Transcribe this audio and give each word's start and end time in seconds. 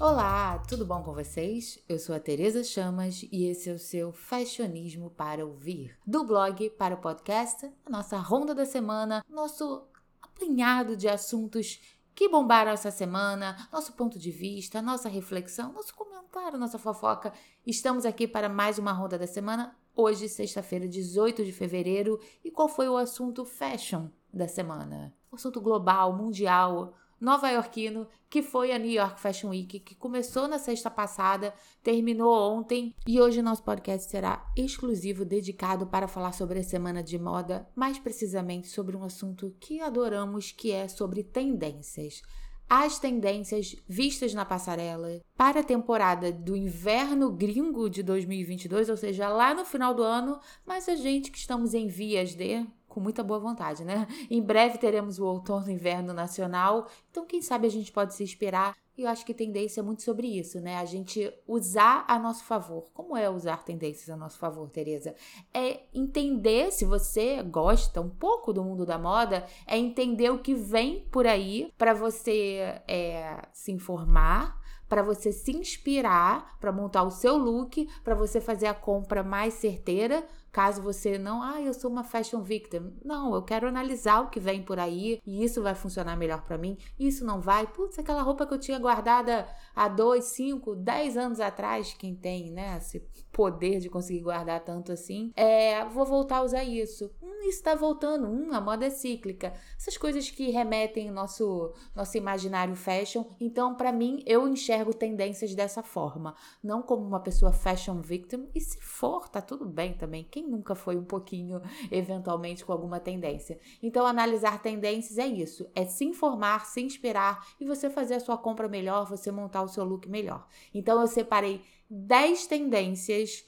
Olá, 0.00 0.60
tudo 0.60 0.86
bom 0.86 1.02
com 1.02 1.12
vocês? 1.12 1.82
Eu 1.88 1.98
sou 1.98 2.14
a 2.14 2.20
Tereza 2.20 2.62
Chamas 2.62 3.26
e 3.32 3.46
esse 3.46 3.68
é 3.68 3.72
o 3.72 3.80
seu 3.80 4.12
Fashionismo 4.12 5.10
para 5.10 5.44
ouvir. 5.44 5.98
Do 6.06 6.22
blog 6.22 6.70
para 6.70 6.94
o 6.94 7.00
podcast, 7.00 7.68
a 7.84 7.90
nossa 7.90 8.16
ronda 8.16 8.54
da 8.54 8.64
semana, 8.64 9.24
nosso 9.28 9.88
apanhado 10.22 10.96
de 10.96 11.08
assuntos 11.08 11.80
que 12.14 12.28
bombaram 12.28 12.70
essa 12.70 12.92
semana, 12.92 13.68
nosso 13.72 13.92
ponto 13.94 14.20
de 14.20 14.30
vista, 14.30 14.80
nossa 14.80 15.08
reflexão, 15.08 15.72
nosso 15.72 15.92
comentário, 15.92 16.60
nossa 16.60 16.78
fofoca. 16.78 17.32
Estamos 17.66 18.06
aqui 18.06 18.28
para 18.28 18.48
mais 18.48 18.78
uma 18.78 18.92
ronda 18.92 19.18
da 19.18 19.26
semana, 19.26 19.76
hoje, 19.96 20.28
sexta-feira, 20.28 20.86
18 20.86 21.44
de 21.44 21.50
fevereiro. 21.50 22.20
E 22.44 22.52
qual 22.52 22.68
foi 22.68 22.88
o 22.88 22.96
assunto 22.96 23.44
fashion 23.44 24.06
da 24.32 24.46
semana? 24.46 25.12
O 25.28 25.34
assunto 25.34 25.60
global, 25.60 26.16
mundial, 26.16 26.94
nova-iorquino, 27.20 28.06
que 28.30 28.42
foi 28.42 28.72
a 28.72 28.78
New 28.78 28.90
York 28.90 29.20
Fashion 29.20 29.50
Week, 29.50 29.80
que 29.80 29.94
começou 29.94 30.46
na 30.46 30.58
sexta 30.58 30.90
passada, 30.90 31.54
terminou 31.82 32.52
ontem 32.52 32.94
e 33.06 33.20
hoje 33.20 33.42
nosso 33.42 33.62
podcast 33.62 34.10
será 34.10 34.46
exclusivo 34.56 35.24
dedicado 35.24 35.86
para 35.86 36.08
falar 36.08 36.32
sobre 36.32 36.58
a 36.58 36.64
semana 36.64 37.02
de 37.02 37.18
moda, 37.18 37.68
mais 37.74 37.98
precisamente 37.98 38.68
sobre 38.68 38.96
um 38.96 39.04
assunto 39.04 39.54
que 39.58 39.80
adoramos, 39.80 40.52
que 40.52 40.70
é 40.70 40.86
sobre 40.88 41.22
tendências. 41.22 42.22
As 42.68 42.98
tendências 42.98 43.74
vistas 43.88 44.34
na 44.34 44.44
passarela 44.44 45.22
para 45.34 45.60
a 45.60 45.64
temporada 45.64 46.30
do 46.30 46.54
inverno 46.54 47.32
gringo 47.32 47.88
de 47.88 48.02
2022, 48.02 48.90
ou 48.90 48.96
seja, 48.96 49.26
lá 49.30 49.54
no 49.54 49.64
final 49.64 49.94
do 49.94 50.02
ano, 50.02 50.38
mas 50.66 50.86
a 50.86 50.94
gente 50.94 51.30
que 51.30 51.38
estamos 51.38 51.72
em 51.72 51.88
vias 51.88 52.34
de 52.34 52.66
com 52.98 53.04
muita 53.04 53.22
boa 53.22 53.38
vontade, 53.38 53.84
né? 53.84 54.08
Em 54.28 54.42
breve 54.42 54.76
teremos 54.76 55.20
o 55.20 55.24
outono 55.24 55.70
e 55.70 55.72
inverno 55.72 56.12
nacional, 56.12 56.88
então 57.10 57.24
quem 57.24 57.40
sabe 57.40 57.66
a 57.66 57.70
gente 57.70 57.92
pode 57.92 58.14
se 58.14 58.24
inspirar. 58.24 58.76
E 58.96 59.02
eu 59.02 59.08
acho 59.08 59.24
que 59.24 59.32
tendência 59.32 59.78
é 59.80 59.82
muito 59.82 60.02
sobre 60.02 60.26
isso, 60.26 60.60
né? 60.60 60.76
A 60.78 60.84
gente 60.84 61.32
usar 61.46 62.04
a 62.08 62.18
nosso 62.18 62.42
favor. 62.42 62.90
Como 62.92 63.16
é 63.16 63.30
usar 63.30 63.62
tendências 63.62 64.10
a 64.10 64.16
nosso 64.16 64.36
favor, 64.38 64.68
Tereza? 64.70 65.14
É 65.54 65.82
entender, 65.94 66.72
se 66.72 66.84
você 66.84 67.40
gosta 67.44 68.00
um 68.00 68.10
pouco 68.10 68.52
do 68.52 68.64
mundo 68.64 68.84
da 68.84 68.98
moda, 68.98 69.46
é 69.68 69.78
entender 69.78 70.30
o 70.30 70.40
que 70.40 70.52
vem 70.52 71.06
por 71.12 71.28
aí 71.28 71.72
para 71.78 71.94
você 71.94 72.82
é, 72.88 73.40
se 73.52 73.70
informar, 73.70 74.57
para 74.88 75.02
você 75.02 75.32
se 75.32 75.52
inspirar, 75.56 76.56
para 76.58 76.72
montar 76.72 77.02
o 77.02 77.10
seu 77.10 77.36
look, 77.36 77.88
para 78.02 78.14
você 78.14 78.40
fazer 78.40 78.66
a 78.66 78.74
compra 78.74 79.22
mais 79.22 79.54
certeira, 79.54 80.24
Caso 80.50 80.80
você 80.80 81.18
não, 81.18 81.42
ah, 81.42 81.60
eu 81.60 81.74
sou 81.74 81.90
uma 81.90 82.02
fashion 82.02 82.42
victim. 82.42 82.92
Não, 83.04 83.34
eu 83.34 83.42
quero 83.42 83.68
analisar 83.68 84.20
o 84.20 84.30
que 84.30 84.40
vem 84.40 84.62
por 84.62 84.78
aí 84.78 85.20
e 85.24 85.44
isso 85.44 85.62
vai 85.62 85.74
funcionar 85.74 86.16
melhor 86.16 86.42
para 86.42 86.56
mim. 86.56 86.78
Isso 86.98 87.24
não 87.24 87.40
vai. 87.40 87.66
Putz, 87.66 87.98
aquela 87.98 88.22
roupa 88.22 88.46
que 88.46 88.54
eu 88.54 88.58
tinha 88.58 88.78
guardada 88.78 89.46
há 89.76 89.88
dois, 89.88 90.24
cinco, 90.24 90.74
dez 90.74 91.16
anos 91.16 91.38
atrás, 91.38 91.94
quem 91.94 92.14
tem, 92.14 92.50
né, 92.50 92.78
esse 92.78 93.00
poder 93.30 93.78
de 93.78 93.90
conseguir 93.90 94.20
guardar 94.20 94.60
tanto 94.64 94.90
assim, 94.90 95.32
é, 95.36 95.84
vou 95.84 96.04
voltar 96.04 96.38
a 96.38 96.42
usar 96.42 96.64
isso. 96.64 97.10
Hum, 97.22 97.48
isso 97.48 97.62
tá 97.62 97.74
voltando. 97.74 98.26
Hum, 98.26 98.48
a 98.52 98.60
moda 98.60 98.86
é 98.86 98.90
cíclica. 98.90 99.52
Essas 99.76 99.96
coisas 99.98 100.30
que 100.30 100.50
remetem 100.50 101.10
nosso 101.10 101.72
nosso 101.94 102.16
imaginário 102.16 102.74
fashion. 102.74 103.24
Então, 103.38 103.74
para 103.74 103.92
mim, 103.92 104.22
eu 104.26 104.48
enxergo 104.48 104.77
tendências 104.94 105.54
dessa 105.54 105.82
forma, 105.82 106.34
não 106.62 106.82
como 106.82 107.04
uma 107.04 107.20
pessoa 107.20 107.52
fashion 107.52 108.00
victim. 108.00 108.48
E 108.54 108.60
se 108.60 108.80
for, 108.80 109.28
tá 109.28 109.40
tudo 109.40 109.64
bem 109.64 109.94
também. 109.94 110.26
Quem 110.30 110.46
nunca 110.46 110.74
foi 110.74 110.96
um 110.96 111.04
pouquinho, 111.04 111.60
eventualmente, 111.90 112.64
com 112.64 112.72
alguma 112.72 113.00
tendência? 113.00 113.58
Então, 113.82 114.06
analisar 114.06 114.62
tendências 114.62 115.18
é 115.18 115.26
isso: 115.26 115.68
é 115.74 115.84
se 115.84 116.04
informar, 116.04 116.66
se 116.66 116.80
inspirar 116.80 117.46
e 117.60 117.64
você 117.64 117.90
fazer 117.90 118.14
a 118.14 118.20
sua 118.20 118.36
compra 118.36 118.68
melhor, 118.68 119.06
você 119.08 119.30
montar 119.30 119.62
o 119.62 119.68
seu 119.68 119.84
look 119.84 120.08
melhor. 120.08 120.46
Então, 120.74 121.00
eu 121.00 121.06
separei 121.06 121.62
10 121.90 122.46
tendências. 122.46 123.44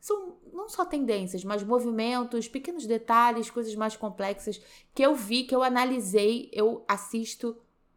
São 0.00 0.36
não 0.52 0.68
só 0.68 0.84
tendências, 0.84 1.44
mas 1.44 1.62
movimentos, 1.62 2.46
pequenos 2.46 2.86
detalhes, 2.86 3.50
coisas 3.50 3.74
mais 3.74 3.96
complexas 3.96 4.60
que 4.94 5.02
eu 5.02 5.14
vi, 5.14 5.44
que 5.44 5.54
eu 5.54 5.62
analisei, 5.62 6.50
eu 6.52 6.84
assisto 6.86 7.56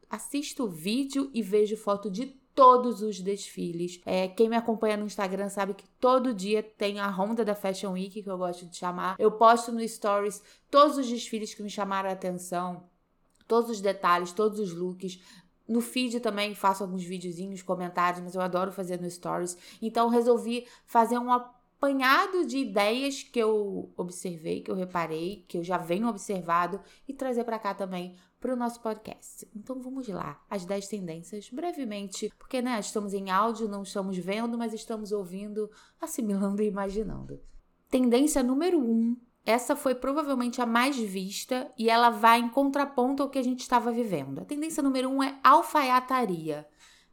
assisto 0.09 0.67
vídeo 0.67 1.29
e 1.33 1.41
vejo 1.41 1.75
foto 1.75 2.09
de 2.09 2.35
todos 2.57 3.03
os 3.03 3.19
desfiles. 3.19 4.01
É, 4.03 4.27
quem 4.27 4.49
me 4.49 4.55
acompanha 4.55 4.97
no 4.97 5.05
Instagram 5.05 5.47
sabe 5.47 5.75
que 5.75 5.87
todo 5.99 6.33
dia 6.33 6.63
tem 6.63 6.99
a 6.99 7.05
ronda 7.05 7.45
da 7.45 7.53
Fashion 7.53 7.91
Week, 7.91 8.23
que 8.23 8.27
eu 8.27 8.35
gosto 8.35 8.65
de 8.65 8.75
chamar. 8.75 9.15
Eu 9.19 9.31
posto 9.33 9.71
no 9.71 9.87
Stories 9.87 10.41
todos 10.71 10.97
os 10.97 11.07
desfiles 11.07 11.53
que 11.53 11.61
me 11.61 11.69
chamaram 11.69 12.09
a 12.09 12.13
atenção, 12.13 12.89
todos 13.47 13.69
os 13.69 13.79
detalhes, 13.79 14.31
todos 14.31 14.59
os 14.59 14.73
looks. 14.73 15.19
No 15.67 15.81
feed 15.81 16.19
também 16.19 16.55
faço 16.55 16.83
alguns 16.83 17.03
videozinhos, 17.03 17.61
comentários, 17.61 18.23
mas 18.23 18.33
eu 18.33 18.41
adoro 18.41 18.71
fazer 18.71 18.99
no 18.99 19.07
Stories. 19.07 19.55
Então 19.79 20.09
resolvi 20.09 20.65
fazer 20.83 21.19
um 21.19 21.31
apanhado 21.31 22.43
de 22.47 22.57
ideias 22.57 23.21
que 23.21 23.37
eu 23.37 23.93
observei, 23.95 24.61
que 24.61 24.71
eu 24.71 24.75
reparei, 24.75 25.45
que 25.47 25.59
eu 25.59 25.63
já 25.63 25.77
venho 25.77 26.07
observado 26.07 26.81
e 27.07 27.13
trazer 27.13 27.43
para 27.43 27.59
cá 27.59 27.75
também 27.75 28.15
para 28.39 28.53
o 28.53 28.57
nosso 28.57 28.79
podcast. 28.81 29.47
Então 29.55 29.81
vamos 29.81 30.07
lá, 30.07 30.41
as 30.49 30.65
10 30.65 30.87
tendências, 30.87 31.49
brevemente, 31.49 32.31
porque 32.37 32.61
né, 32.61 32.79
estamos 32.79 33.13
em 33.13 33.29
áudio, 33.29 33.67
não 33.67 33.83
estamos 33.83 34.17
vendo, 34.17 34.57
mas 34.57 34.73
estamos 34.73 35.11
ouvindo, 35.11 35.69
assimilando 35.99 36.61
e 36.61 36.67
imaginando. 36.67 37.41
Tendência 37.89 38.43
número 38.43 38.79
1. 38.79 38.83
Um, 38.83 39.17
essa 39.45 39.77
foi 39.77 39.95
provavelmente 39.95 40.61
a 40.61 40.65
mais 40.65 40.97
vista 40.97 41.71
e 41.77 41.89
ela 41.89 42.09
vai 42.09 42.39
em 42.39 42.49
contraponto 42.49 43.23
ao 43.23 43.29
que 43.29 43.39
a 43.39 43.43
gente 43.43 43.61
estava 43.61 43.91
vivendo. 43.91 44.41
A 44.41 44.45
tendência 44.45 44.83
número 44.83 45.09
1 45.09 45.15
um 45.15 45.23
é 45.23 45.39
alfaiataria. 45.43 46.67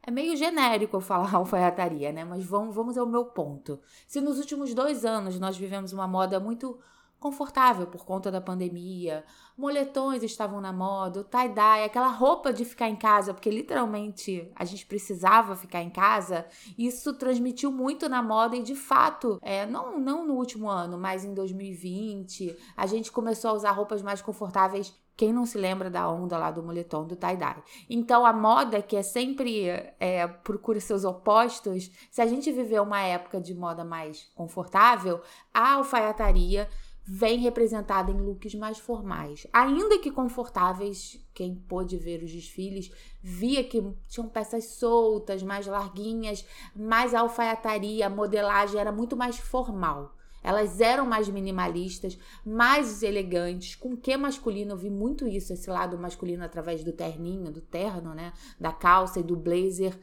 É 0.05 0.11
meio 0.11 0.35
genérico 0.35 0.97
eu 0.97 1.01
falar 1.01 1.33
alfaiataria, 1.33 2.11
né? 2.11 2.25
Mas 2.25 2.43
vamos, 2.43 2.75
vamos 2.75 2.97
ao 2.97 3.07
meu 3.07 3.25
ponto. 3.25 3.79
Se 4.05 4.19
nos 4.19 4.37
últimos 4.37 4.73
dois 4.73 5.05
anos 5.05 5.39
nós 5.39 5.57
vivemos 5.57 5.93
uma 5.93 6.07
moda 6.07 6.39
muito 6.39 6.77
confortável 7.25 7.87
por 7.87 8.05
conta 8.05 8.31
da 8.31 8.39
pandemia. 8.39 9.23
Moletões 9.57 10.21
estavam 10.21 10.61
na 10.61 10.71
moda, 10.71 11.21
o 11.21 11.23
tie-dye, 11.23 11.83
aquela 11.83 12.09
roupa 12.09 12.53
de 12.53 12.63
ficar 12.63 12.87
em 12.87 12.95
casa, 12.95 13.33
porque 13.33 13.49
literalmente 13.49 14.47
a 14.55 14.63
gente 14.63 14.85
precisava 14.85 15.55
ficar 15.55 15.81
em 15.81 15.89
casa. 15.89 16.45
Isso 16.77 17.15
transmitiu 17.15 17.71
muito 17.71 18.07
na 18.07 18.21
moda 18.21 18.55
e 18.55 18.61
de 18.61 18.75
fato, 18.75 19.39
é, 19.41 19.65
não, 19.65 19.99
não 19.99 20.23
no 20.23 20.35
último 20.35 20.69
ano, 20.69 20.99
mas 20.99 21.25
em 21.25 21.33
2020, 21.33 22.55
a 22.77 22.85
gente 22.85 23.11
começou 23.11 23.49
a 23.49 23.53
usar 23.53 23.71
roupas 23.71 24.03
mais 24.03 24.21
confortáveis 24.21 24.93
quem 25.17 25.31
não 25.31 25.45
se 25.45 25.57
lembra 25.57 25.89
da 25.89 26.09
onda 26.09 26.37
lá 26.37 26.51
do 26.51 26.61
moletom 26.61 27.07
do 27.07 27.15
tie-dye? 27.15 27.63
Então, 27.89 28.25
a 28.25 28.33
moda, 28.33 28.81
que 28.81 28.97
é 28.97 29.01
sempre 29.01 29.65
é, 29.97 30.27
procura 30.27 30.79
seus 30.81 31.05
opostos, 31.05 31.89
se 32.11 32.21
a 32.21 32.27
gente 32.27 32.51
viver 32.51 32.81
uma 32.81 32.99
época 33.01 33.39
de 33.39 33.53
moda 33.55 33.85
mais 33.85 34.29
confortável, 34.35 35.21
a 35.53 35.75
alfaiataria 35.75 36.69
vem 37.07 37.37
representada 37.37 38.11
em 38.11 38.19
looks 38.19 38.55
mais 38.55 38.79
formais. 38.79 39.45
Ainda 39.53 39.99
que 39.99 40.09
confortáveis, 40.09 41.23
quem 41.35 41.55
pôde 41.55 41.97
ver 41.97 42.23
os 42.23 42.31
desfiles 42.31 42.91
via 43.21 43.63
que 43.63 43.83
tinham 44.07 44.27
peças 44.27 44.65
soltas, 44.71 45.43
mais 45.43 45.67
larguinhas, 45.67 46.43
mais 46.75 47.13
alfaiataria, 47.13 48.07
a 48.07 48.09
modelagem 48.09 48.79
era 48.79 48.91
muito 48.91 49.15
mais 49.15 49.37
formal. 49.37 50.15
Elas 50.41 50.79
eram 50.79 51.05
mais 51.05 51.27
minimalistas, 51.27 52.17
mais 52.45 53.01
elegantes, 53.01 53.75
com 53.75 53.95
que 53.97 54.15
masculino 54.15 54.73
eu 54.73 54.77
vi 54.77 54.89
muito 54.89 55.27
isso, 55.27 55.53
esse 55.53 55.69
lado 55.69 55.97
masculino 55.97 56.43
através 56.43 56.83
do 56.83 56.91
terninho, 56.91 57.51
do 57.51 57.61
terno, 57.61 58.13
né, 58.13 58.31
da 58.59 58.71
calça 58.71 59.19
e 59.19 59.23
do 59.23 59.35
blazer 59.35 59.97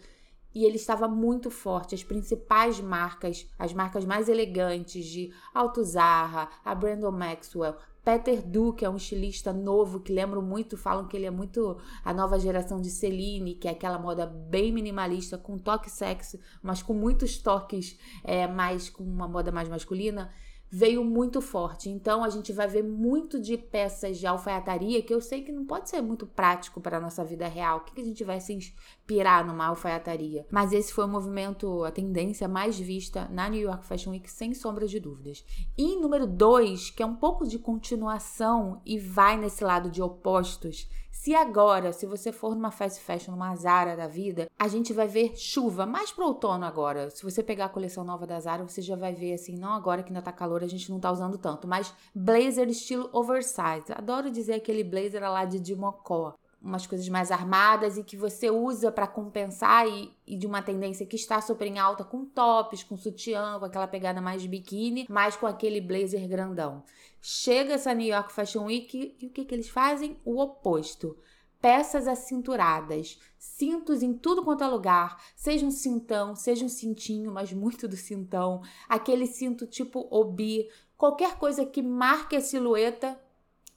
e 0.55 0.65
ele 0.65 0.77
estava 0.77 1.09
muito 1.09 1.51
forte. 1.51 1.95
As 1.95 2.03
principais 2.03 2.81
marcas, 2.81 3.49
as 3.59 3.73
marcas 3.73 4.05
mais 4.05 4.29
elegantes 4.29 5.05
de 5.05 5.33
Altuzarra, 5.55 6.49
a 6.65 6.75
Brandon 6.75 7.11
Maxwell, 7.11 7.77
Peter 8.05 8.43
Duke 8.43 8.85
é 8.85 8.91
um 8.91 8.97
estilista 8.97 9.53
novo 9.53 10.01
que 10.01 10.13
lembro 10.13 10.43
muito, 10.43 10.77
falam 10.77 11.07
que 11.07 11.17
ele 11.17 11.27
é 11.27 11.31
muito 11.31 11.79
a 12.05 12.13
nova 12.13 12.37
geração 12.39 12.81
de 12.81 12.91
Celine, 12.91 13.55
que 13.55 13.69
é 13.69 13.71
aquela 13.71 13.97
moda 13.97 14.27
bem 14.27 14.73
minimalista, 14.73 15.39
com 15.39 15.57
toque 15.57 15.89
sexy, 15.89 16.41
mas 16.61 16.83
com 16.83 16.95
muitos 16.95 17.39
toques 17.39 17.97
é, 18.25 18.49
mais 18.49 18.91
com 18.91 19.05
uma 19.05 19.29
moda 19.29 19.53
mais 19.53 19.69
masculina 19.69 20.33
veio 20.75 21.05
muito 21.05 21.43
forte. 21.43 21.91
Então 21.91 22.25
a 22.25 22.31
gente 22.31 22.51
vai 22.51 22.67
ver 22.67 22.83
muito 22.83 23.39
de 23.39 23.59
peças 23.59 24.17
de 24.17 24.27
alfaiataria 24.27 25.03
que 25.03 25.13
eu 25.13 25.21
sei 25.21 25.43
que 25.43 25.53
não 25.53 25.67
pode 25.67 25.91
ser 25.91 26.01
muito 26.01 26.27
prático 26.27 26.81
para 26.81 26.97
a 26.97 27.01
nossa 27.01 27.23
vida 27.23 27.47
real. 27.47 27.79
O 27.79 27.81
que, 27.83 27.93
que 27.93 28.01
a 28.01 28.05
gente 28.05 28.25
vai 28.25 28.41
se 28.41 28.55
inspirar 28.55 29.45
numa 29.45 29.67
alfaiataria? 29.67 30.47
Mas 30.51 30.73
esse 30.73 30.91
foi 30.91 31.05
o 31.05 31.09
movimento, 31.09 31.85
a 31.85 31.91
tendência 31.91 32.49
mais 32.49 32.79
vista 32.79 33.29
na 33.31 33.51
New 33.51 33.61
York 33.61 33.85
Fashion 33.85 34.13
Week, 34.13 34.31
sem 34.31 34.55
sombra 34.55 34.87
de 34.87 34.99
dúvidas. 34.99 35.45
E 35.77 35.97
número 35.97 36.27
dois, 36.27 36.89
que 36.89 37.03
é 37.03 37.07
um 37.07 37.17
pouco 37.17 37.47
de 37.47 37.59
continuação 37.59 38.81
e 38.87 38.99
vai 38.99 39.37
nesse 39.37 39.63
lado 39.63 39.91
de 39.91 40.01
opostos 40.01 40.89
se 41.13 41.35
agora, 41.35 41.93
se 41.93 42.07
você 42.07 42.33
for 42.33 42.55
numa 42.55 42.71
fast 42.71 42.99
fashion, 43.01 43.33
numa 43.33 43.55
Zara 43.55 43.95
da 43.95 44.09
vida, 44.09 44.51
a 44.59 44.67
gente 44.67 44.95
vai 44.95 45.07
ver 45.07 45.37
chuva 45.37 45.85
mais 45.85 46.11
pro 46.11 46.25
outono 46.25 46.65
agora. 46.65 47.11
Se 47.11 47.23
você 47.23 47.43
pegar 47.43 47.67
a 47.67 47.69
coleção 47.69 48.03
nova 48.03 48.27
da 48.27 48.41
Zara, 48.41 48.67
você 48.67 48.81
já 48.81 48.97
vai 48.97 49.15
ver 49.15 49.35
assim, 49.35 49.55
não 49.57 49.75
agora 49.75 50.03
que 50.03 50.09
ainda 50.09 50.23
tá 50.23 50.33
calor, 50.33 50.65
a 50.65 50.67
gente 50.67 50.91
não 50.91 50.99
tá 50.99 51.13
usando 51.13 51.37
tanto, 51.37 51.69
mas 51.69 51.95
blazer 52.15 52.69
estilo 52.69 53.11
oversize. 53.13 53.93
Adoro 53.95 54.31
dizer 54.31 54.55
aquele 54.55 54.83
blazer 54.83 55.23
lá 55.23 55.45
de 55.45 55.61
Dimocó 55.61 56.35
umas 56.63 56.87
coisas 56.87 57.09
mais 57.09 57.31
armadas 57.31 57.97
e 57.99 58.05
que 58.05 58.17
você 58.17 58.51
usa 58.51 58.93
para 58.93 59.07
compensar 59.07 59.87
e, 59.89 60.11
e, 60.27 60.37
de 60.37 60.47
uma 60.47 60.63
tendência 60.63 61.05
que 61.05 61.17
está 61.17 61.41
super 61.41 61.67
em 61.67 61.79
alta 61.79 62.05
com 62.05 62.25
tops, 62.25 62.85
com 62.85 62.97
sutiã, 62.97 63.59
com 63.59 63.65
aquela 63.65 63.89
pegada 63.89 64.21
mais 64.21 64.47
biquíni, 64.47 65.07
mas 65.09 65.37
com 65.37 65.47
aquele 65.47 65.81
blazer 65.81 66.29
grandão. 66.29 66.85
Chega 67.21 67.75
essa 67.75 67.93
New 67.93 68.07
York 68.07 68.33
Fashion 68.33 68.65
Week 68.67 69.17
e 69.21 69.27
o 69.27 69.31
que, 69.31 69.45
que 69.45 69.55
eles 69.55 69.69
fazem? 69.69 70.17
O 70.25 70.41
oposto 70.41 71.17
peças 71.63 72.09
acinturadas, 72.09 73.21
cintos 73.39 74.03
em 74.03 74.13
tudo 74.13 74.43
quanto 74.43 74.65
é 74.65 74.67
lugar, 74.67 75.23
seja 75.37 75.65
um 75.65 75.71
cintão, 75.71 76.35
seja 76.35 76.65
um 76.65 76.69
cintinho, 76.69 77.31
mas 77.31 77.53
muito 77.53 77.87
do 77.87 77.97
cintão, 77.97 78.63
aquele 78.89 79.29
cinto 79.29 79.65
tipo 79.65 80.09
obi, 80.11 80.69
qualquer 80.99 81.39
coisa 81.39 81.65
que 81.65 81.81
marque 81.81 82.35
a 82.35 82.41
silhueta, 82.41 83.17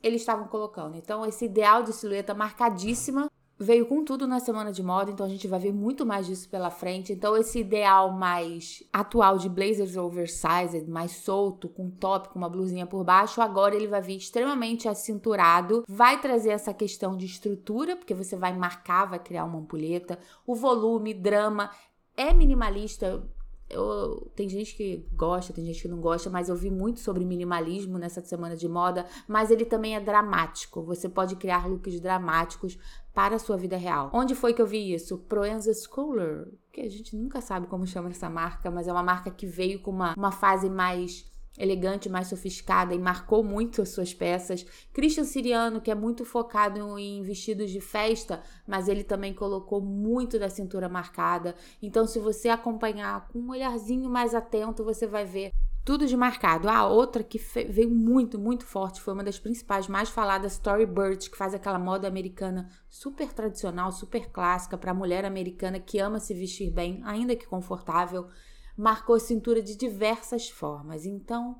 eles 0.05 0.21
estavam 0.21 0.47
colocando. 0.47 0.95
Então, 0.95 1.25
esse 1.25 1.45
ideal 1.45 1.81
de 1.81 1.91
silhueta 1.91 2.35
marcadíssima 2.35 3.27
veio 3.57 3.87
com 3.87 4.03
tudo 4.03 4.27
na 4.27 4.39
semana 4.39 4.71
de 4.71 4.83
moda, 4.83 5.09
então 5.09 5.25
a 5.25 5.29
gente 5.29 5.47
vai 5.47 5.59
ver 5.59 5.73
muito 5.73 6.05
mais 6.05 6.27
disso 6.27 6.47
pela 6.47 6.69
frente. 6.69 7.11
Então, 7.11 7.35
esse 7.35 7.59
ideal 7.59 8.11
mais 8.11 8.83
atual 8.93 9.39
de 9.39 9.49
blazers 9.49 9.97
oversized, 9.97 10.87
mais 10.87 11.11
solto, 11.11 11.67
com 11.67 11.89
top, 11.89 12.29
com 12.29 12.37
uma 12.37 12.49
blusinha 12.49 12.85
por 12.85 13.03
baixo, 13.03 13.41
agora 13.41 13.73
ele 13.73 13.87
vai 13.87 14.01
vir 14.01 14.17
extremamente 14.17 14.87
acinturado, 14.87 15.83
vai 15.87 16.21
trazer 16.21 16.49
essa 16.49 16.73
questão 16.73 17.17
de 17.17 17.25
estrutura, 17.25 17.95
porque 17.95 18.13
você 18.13 18.35
vai 18.35 18.55
marcar, 18.55 19.05
vai 19.05 19.19
criar 19.19 19.45
uma 19.45 19.57
ampulheta, 19.57 20.19
o 20.45 20.53
volume, 20.53 21.15
drama. 21.15 21.71
É 22.17 22.33
minimalista, 22.33 23.27
eu, 23.75 24.31
tem 24.35 24.47
gente 24.47 24.75
que 24.75 25.05
gosta, 25.13 25.53
tem 25.53 25.65
gente 25.65 25.81
que 25.81 25.87
não 25.87 25.99
gosta, 25.99 26.29
mas 26.29 26.49
eu 26.49 26.55
vi 26.55 26.71
muito 26.71 26.99
sobre 26.99 27.25
minimalismo 27.25 27.97
nessa 27.97 28.21
semana 28.21 28.55
de 28.55 28.67
moda, 28.67 29.05
mas 29.27 29.51
ele 29.51 29.65
também 29.65 29.95
é 29.95 29.99
dramático. 29.99 30.81
Você 30.83 31.09
pode 31.09 31.35
criar 31.35 31.67
looks 31.67 31.99
dramáticos 31.99 32.77
para 33.13 33.35
a 33.35 33.39
sua 33.39 33.57
vida 33.57 33.77
real. 33.77 34.09
Onde 34.13 34.33
foi 34.35 34.53
que 34.53 34.61
eu 34.61 34.67
vi 34.67 34.93
isso? 34.93 35.17
Proenza 35.17 35.71
Schooler, 35.73 36.47
que 36.71 36.81
a 36.81 36.89
gente 36.89 37.15
nunca 37.15 37.41
sabe 37.41 37.67
como 37.67 37.85
chama 37.85 38.09
essa 38.09 38.29
marca, 38.29 38.71
mas 38.71 38.87
é 38.87 38.91
uma 38.91 39.03
marca 39.03 39.29
que 39.29 39.45
veio 39.45 39.81
com 39.81 39.91
uma, 39.91 40.13
uma 40.17 40.31
fase 40.31 40.69
mais 40.69 41.25
elegante, 41.57 42.09
mais 42.09 42.27
sofisticada 42.27 42.93
e 42.93 42.99
marcou 42.99 43.43
muito 43.43 43.81
as 43.81 43.89
suas 43.89 44.13
peças. 44.13 44.65
Christian 44.93 45.23
Siriano, 45.23 45.81
que 45.81 45.91
é 45.91 45.95
muito 45.95 46.25
focado 46.25 46.97
em 46.99 47.21
vestidos 47.23 47.71
de 47.71 47.79
festa, 47.79 48.41
mas 48.67 48.87
ele 48.87 49.03
também 49.03 49.33
colocou 49.33 49.81
muito 49.81 50.37
da 50.37 50.49
cintura 50.49 50.89
marcada. 50.89 51.55
Então, 51.81 52.05
se 52.05 52.19
você 52.19 52.49
acompanhar 52.49 53.27
com 53.29 53.39
um 53.39 53.49
olharzinho 53.51 54.09
mais 54.09 54.35
atento, 54.35 54.83
você 54.83 55.07
vai 55.07 55.25
ver 55.25 55.51
tudo 55.85 56.07
de 56.07 56.17
marcado. 56.17 56.67
A 56.67 56.77
ah, 56.77 56.87
outra 56.87 57.23
que 57.23 57.37
veio 57.69 57.91
muito, 57.91 58.39
muito 58.39 58.65
forte, 58.65 58.99
foi 58.99 59.13
uma 59.13 59.23
das 59.23 59.37
principais, 59.37 59.87
mais 59.87 60.09
faladas, 60.09 60.53
Storybird, 60.53 61.29
que 61.29 61.37
faz 61.37 61.53
aquela 61.53 61.77
moda 61.77 62.07
americana 62.07 62.67
super 62.89 63.31
tradicional, 63.31 63.91
super 63.91 64.31
clássica 64.31 64.79
para 64.79 64.89
a 64.89 64.95
mulher 64.95 65.23
americana 65.23 65.79
que 65.79 65.99
ama 65.99 66.19
se 66.19 66.33
vestir 66.33 66.71
bem, 66.71 67.01
ainda 67.05 67.35
que 67.35 67.45
confortável 67.45 68.27
marcou 68.77 69.19
cintura 69.19 69.61
de 69.61 69.75
diversas 69.75 70.49
formas. 70.49 71.05
Então, 71.05 71.59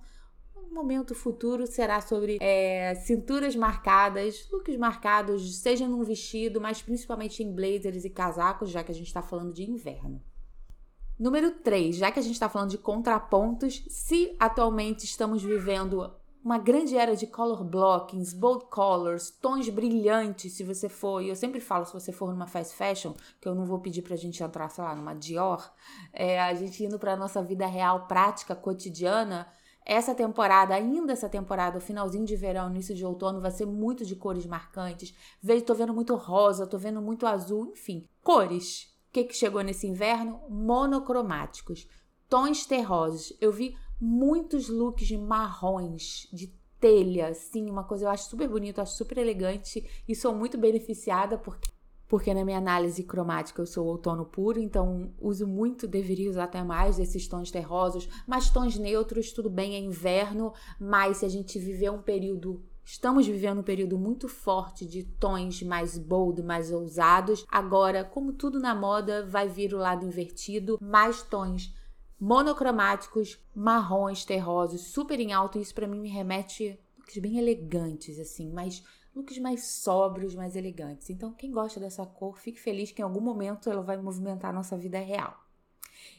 o 0.54 0.74
momento 0.74 1.16
futuro 1.16 1.66
será 1.66 2.02
sobre 2.02 2.38
é, 2.42 2.96
cinturas 2.96 3.56
marcadas, 3.56 4.48
looks 4.52 4.76
marcados, 4.78 5.58
seja 5.58 5.88
num 5.88 6.04
vestido, 6.04 6.60
mas 6.60 6.82
principalmente 6.82 7.44
em 7.44 7.54
blazers 7.54 8.04
e 8.04 8.10
casacos, 8.10 8.70
já 8.70 8.84
que 8.84 8.92
a 8.92 8.96
gente 8.96 9.08
está 9.08 9.22
falando 9.22 9.54
de 9.54 9.64
inverno. 9.64 10.22
Número 11.18 11.52
3, 11.52 11.96
já 11.96 12.12
que 12.12 12.20
a 12.20 12.22
gente 12.22 12.34
está 12.34 12.50
falando 12.50 12.72
de 12.72 12.78
contrapontos, 12.78 13.86
se 13.88 14.36
atualmente 14.38 15.06
estamos 15.06 15.42
vivendo 15.42 16.14
uma 16.46 16.60
grande 16.60 16.96
era 16.96 17.16
de 17.16 17.26
color 17.26 17.64
blockings, 17.64 18.32
bold 18.32 18.66
colors, 18.66 19.32
tons 19.32 19.68
brilhantes, 19.68 20.54
se 20.54 20.64
você 20.64 20.88
for, 20.88 21.20
e 21.20 21.30
eu 21.30 21.36
sempre 21.36 21.60
falo, 21.60 21.86
se 21.86 21.94
você 21.94 22.12
for 22.12 22.32
numa 22.32 22.46
fast 22.46 22.76
fashion, 22.76 23.14
que 23.42 23.48
eu 23.48 23.56
não 23.56 23.66
vou 23.66 23.80
pedir 23.80 24.04
pra 24.04 24.16
gente 24.16 24.44
entrar, 24.44 24.70
sei 24.70 24.84
lá, 24.84 24.96
numa 24.96 25.16
Dior, 25.16 25.68
é, 26.14 26.40
a 26.40 26.54
gente 26.54 26.84
indo 26.84 27.00
pra 27.00 27.16
nossa 27.16 27.42
vida 27.42 27.66
real, 27.66 28.06
prática, 28.06 28.56
cotidiana, 28.56 29.48
essa 29.84 30.14
temporada, 30.14 30.76
ainda 30.76 31.14
essa 31.14 31.28
temporada, 31.28 31.80
finalzinho 31.80 32.26
de 32.26 32.36
verão, 32.36 32.70
início 32.70 32.94
de 32.94 33.04
outono, 33.04 33.42
vai 33.42 33.50
ser 33.50 33.66
muito 33.66 34.06
de 34.06 34.16
cores 34.16 34.46
marcantes. 34.46 35.16
Vejo, 35.42 35.66
tô 35.66 35.74
vendo 35.74 35.96
muito 35.96 36.16
rosa, 36.16 36.68
tô 36.68 36.78
vendo 36.78 37.02
muito 37.02 37.26
azul, 37.26 37.72
enfim, 37.72 38.08
cores. 38.22 38.96
O 39.10 39.14
que, 39.14 39.24
que 39.24 39.34
chegou 39.34 39.64
nesse 39.64 39.88
inverno? 39.88 40.42
Monocromáticos, 40.50 41.88
tons 42.30 42.66
terrosos. 42.66 43.36
Eu 43.40 43.52
vi 43.52 43.76
muitos 44.00 44.70
looks 44.70 45.08
de 45.08 45.18
marrons, 45.18 46.28
de 46.32 46.54
telha, 46.80 47.30
assim, 47.30 47.70
uma 47.70 47.84
coisa 47.84 48.06
eu 48.06 48.10
acho 48.10 48.30
super 48.30 48.48
bonito, 48.48 48.80
acho 48.80 48.96
super 48.96 49.18
elegante 49.18 49.84
e 50.08 50.16
sou 50.16 50.36
muito 50.36 50.58
beneficiada 50.58 51.38
porque 51.38 51.74
porque 52.08 52.34
na 52.36 52.46
minha 52.46 52.60
análise 52.60 53.04
cromática 53.04 53.62
eu 53.62 53.66
sou 53.66 53.88
outono 53.88 54.26
puro, 54.26 54.60
então 54.60 55.12
uso 55.20 55.48
muito, 55.48 55.88
deveria 55.88 56.30
usar 56.30 56.44
até 56.44 56.64
mais 56.64 56.98
desses 56.98 57.28
tons 57.28 57.50
terrosos, 57.50 58.08
mas 58.28 58.50
tons 58.50 58.78
neutros, 58.78 59.32
tudo 59.32 59.50
bem, 59.50 59.74
é 59.74 59.80
inverno, 59.80 60.54
mas 60.80 61.18
se 61.18 61.26
a 61.26 61.30
gente 61.30 61.58
viver 61.58 61.90
um 61.90 62.02
período 62.02 62.64
Estamos 62.88 63.26
vivendo 63.26 63.62
um 63.62 63.64
período 63.64 63.98
muito 63.98 64.28
forte 64.28 64.86
de 64.86 65.02
tons 65.02 65.64
mais 65.64 65.98
bold, 65.98 66.44
mais 66.44 66.72
ousados. 66.72 67.44
Agora, 67.50 68.04
como 68.04 68.32
tudo 68.32 68.60
na 68.60 68.76
moda, 68.76 69.26
vai 69.26 69.50
vir 69.50 69.74
o 69.74 69.80
lado 69.80 70.06
invertido, 70.06 70.78
mais 70.80 71.24
tons 71.24 71.74
monocromáticos, 72.26 73.40
marrons, 73.54 74.26
terrosos, 74.26 74.88
super 74.88 75.20
em 75.20 75.32
alto. 75.32 75.60
Isso 75.60 75.76
para 75.76 75.88
mim 75.88 76.00
me 76.00 76.10
remete 76.10 76.80
looks 76.98 77.20
bem 77.20 77.38
elegantes, 77.38 78.18
assim, 78.18 78.52
mas 78.52 78.84
looks 79.16 79.38
mais 79.38 79.68
sóbrios, 79.68 80.34
mais 80.34 80.56
elegantes. 80.56 81.12
Então, 81.12 81.32
quem 81.32 81.52
gosta 81.52 81.80
dessa 81.80 82.04
cor, 82.04 82.40
fique 82.40 82.60
feliz 82.60 82.92
que 82.92 83.00
em 83.00 83.06
algum 83.06 83.22
momento 83.22 83.70
ela 83.70 83.84
vai 83.84 83.96
movimentar 83.96 84.50
a 84.50 84.54
nossa 84.54 84.76
vida 84.76 84.98
real. 84.98 85.40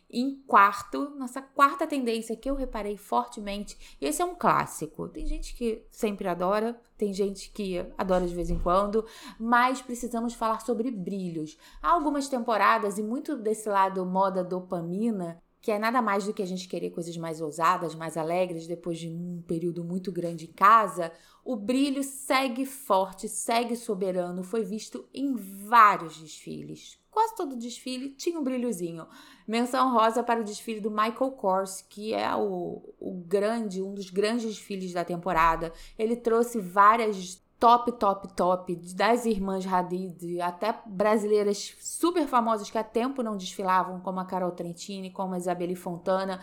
Em 0.09 0.41
quarto, 0.47 1.11
nossa 1.19 1.43
quarta 1.43 1.89
tendência 1.89 2.37
que 2.37 2.49
eu 2.49 2.55
reparei 2.55 2.97
fortemente, 2.97 3.97
e 4.01 4.07
esse 4.07 4.23
é 4.23 4.25
um 4.25 4.37
clássico. 4.37 5.09
Tem 5.09 5.27
gente 5.27 5.57
que 5.57 5.85
sempre 5.91 6.29
adora, 6.29 6.81
tem 6.97 7.13
gente 7.13 7.51
que 7.51 7.85
adora 7.99 8.29
de 8.29 8.35
vez 8.35 8.49
em 8.49 8.61
quando, 8.61 9.05
mas 9.41 9.83
precisamos 9.83 10.35
falar 10.35 10.61
sobre 10.61 10.93
brilhos. 10.93 11.59
Há 11.83 11.91
algumas 11.91 12.29
temporadas, 12.29 12.97
e 12.97 13.03
muito 13.03 13.37
desse 13.37 13.69
lado 13.69 14.07
moda 14.07 14.45
dopamina, 14.45 15.43
que 15.61 15.71
é 15.73 15.79
nada 15.79 16.01
mais 16.01 16.25
do 16.25 16.33
que 16.33 16.43
a 16.43 16.47
gente 16.47 16.69
querer 16.69 16.91
coisas 16.91 17.17
mais 17.17 17.41
ousadas, 17.41 17.95
mais 17.95 18.17
alegres, 18.17 18.67
depois 18.67 18.99
de 18.99 19.09
um 19.09 19.43
período 19.47 19.83
muito 19.83 20.13
grande 20.13 20.47
em 20.47 20.53
casa, 20.53 21.13
o 21.45 21.57
brilho 21.57 22.03
segue 22.03 22.65
forte, 22.65 23.29
segue 23.29 23.77
soberano, 23.77 24.43
foi 24.43 24.63
visto 24.63 25.09
em 25.13 25.35
vários 25.35 26.17
desfiles. 26.21 26.99
Quase 27.11 27.35
todo 27.35 27.57
desfile 27.57 28.11
tinha 28.11 28.39
um 28.39 28.45
brilhozinho. 28.45 29.07
Menção 29.49 29.93
rosa 29.93 30.23
para 30.23 30.41
o 30.41 30.45
desfile 30.45 30.81
do 30.81 30.91
Michael 30.91 31.31
Kors, 31.31 31.81
que 31.81 32.13
é 32.13 32.35
o, 32.37 32.95
o 33.01 33.13
grande, 33.27 33.81
um 33.81 33.95
dos 33.95 34.11
grandes 34.11 34.45
desfiles 34.45 34.93
da 34.93 35.05
temporada. 35.05 35.73
Ele 35.99 36.15
trouxe 36.15 36.61
várias 36.61 37.43
top, 37.59 37.93
top, 37.93 38.29
top, 38.35 38.77
das 38.95 39.25
irmãs 39.25 39.67
Hadid, 39.67 40.41
até 40.41 40.75
brasileiras 40.87 41.75
super 41.81 42.27
famosas 42.27 42.71
que 42.71 42.79
há 42.79 42.85
tempo 42.85 43.23
não 43.23 43.37
desfilavam, 43.37 44.01
como 44.01 44.21
a 44.21 44.25
Carol 44.25 44.51
Trentini, 44.51 45.11
como 45.11 45.35
a 45.35 45.39
Isabelle 45.39 45.75
Fontana. 45.75 46.41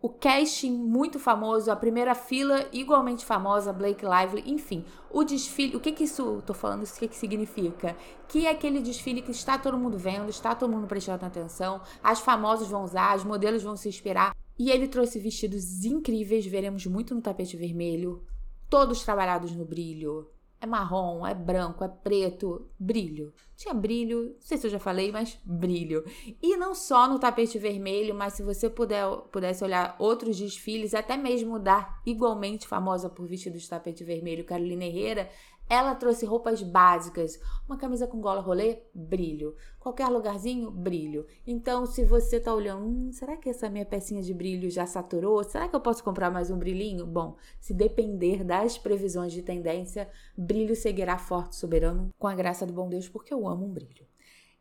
O 0.00 0.08
casting 0.08 0.72
muito 0.72 1.18
famoso, 1.18 1.70
a 1.70 1.76
primeira 1.76 2.14
fila 2.14 2.66
igualmente 2.72 3.24
famosa, 3.24 3.72
Blake 3.72 4.04
Lively, 4.04 4.50
enfim. 4.50 4.84
O 5.10 5.24
desfile, 5.24 5.74
o 5.74 5.80
que 5.80 5.90
que 5.90 6.04
isso, 6.04 6.42
tô 6.46 6.54
falando 6.54 6.84
isso, 6.84 6.96
o 6.96 6.98
que 6.98 7.08
que 7.08 7.16
significa? 7.16 7.96
Que 8.28 8.46
é 8.46 8.50
aquele 8.50 8.80
desfile 8.80 9.22
que 9.22 9.30
está 9.30 9.58
todo 9.58 9.78
mundo 9.78 9.98
vendo, 9.98 10.28
está 10.28 10.54
todo 10.54 10.70
mundo 10.70 10.86
prestando 10.86 11.24
atenção, 11.24 11.80
as 12.02 12.20
famosas 12.20 12.68
vão 12.68 12.84
usar, 12.84 13.16
os 13.16 13.24
modelos 13.24 13.62
vão 13.62 13.76
se 13.76 13.88
inspirar. 13.88 14.34
E 14.58 14.70
ele 14.70 14.88
trouxe 14.88 15.18
vestidos 15.18 15.84
incríveis, 15.84 16.46
veremos 16.46 16.86
muito 16.86 17.14
no 17.14 17.20
tapete 17.20 17.56
vermelho, 17.56 18.22
todos 18.70 19.02
trabalhados 19.02 19.52
no 19.52 19.64
brilho, 19.64 20.30
é 20.60 20.66
marrom, 20.66 21.26
é 21.26 21.34
branco, 21.34 21.84
é 21.84 21.88
preto, 21.88 22.68
brilho. 22.78 23.32
Tinha 23.56 23.74
brilho, 23.74 24.34
não 24.34 24.40
sei 24.40 24.58
se 24.58 24.66
eu 24.66 24.70
já 24.70 24.78
falei, 24.78 25.12
mas 25.12 25.38
brilho. 25.44 26.04
E 26.42 26.56
não 26.56 26.74
só 26.74 27.08
no 27.08 27.18
tapete 27.18 27.58
vermelho, 27.58 28.14
mas 28.14 28.34
se 28.34 28.42
você 28.42 28.68
puder, 28.68 29.06
pudesse 29.30 29.62
olhar 29.64 29.96
outros 29.98 30.36
desfiles, 30.36 30.94
até 30.94 31.16
mesmo 31.16 31.58
da 31.58 32.00
igualmente 32.04 32.66
famosa 32.66 33.08
por 33.08 33.26
vestido 33.26 33.58
de 33.58 33.68
tapete 33.68 34.04
vermelho, 34.04 34.44
Carolina 34.44 34.84
Herrera, 34.84 35.30
ela 35.68 35.94
trouxe 35.94 36.24
roupas 36.24 36.62
básicas, 36.62 37.40
uma 37.66 37.76
camisa 37.76 38.06
com 38.06 38.20
gola 38.20 38.40
rolê, 38.40 38.82
brilho. 38.94 39.56
Qualquer 39.80 40.08
lugarzinho, 40.08 40.70
brilho. 40.70 41.26
Então, 41.46 41.86
se 41.86 42.04
você 42.04 42.38
tá 42.38 42.54
olhando, 42.54 42.86
hum, 42.86 43.10
será 43.12 43.36
que 43.36 43.50
essa 43.50 43.68
minha 43.68 43.84
pecinha 43.84 44.22
de 44.22 44.32
brilho 44.32 44.70
já 44.70 44.86
saturou? 44.86 45.42
Será 45.42 45.68
que 45.68 45.74
eu 45.74 45.80
posso 45.80 46.04
comprar 46.04 46.30
mais 46.30 46.50
um 46.50 46.58
brilhinho? 46.58 47.04
Bom, 47.04 47.36
se 47.60 47.74
depender 47.74 48.44
das 48.44 48.78
previsões 48.78 49.32
de 49.32 49.42
tendência, 49.42 50.08
brilho 50.36 50.76
seguirá 50.76 51.18
forte 51.18 51.56
soberano 51.56 52.14
com 52.16 52.28
a 52.28 52.34
graça 52.34 52.64
do 52.64 52.72
bom 52.72 52.88
Deus, 52.88 53.08
porque 53.08 53.34
eu 53.34 53.48
amo 53.48 53.66
um 53.66 53.72
brilho. 53.72 54.06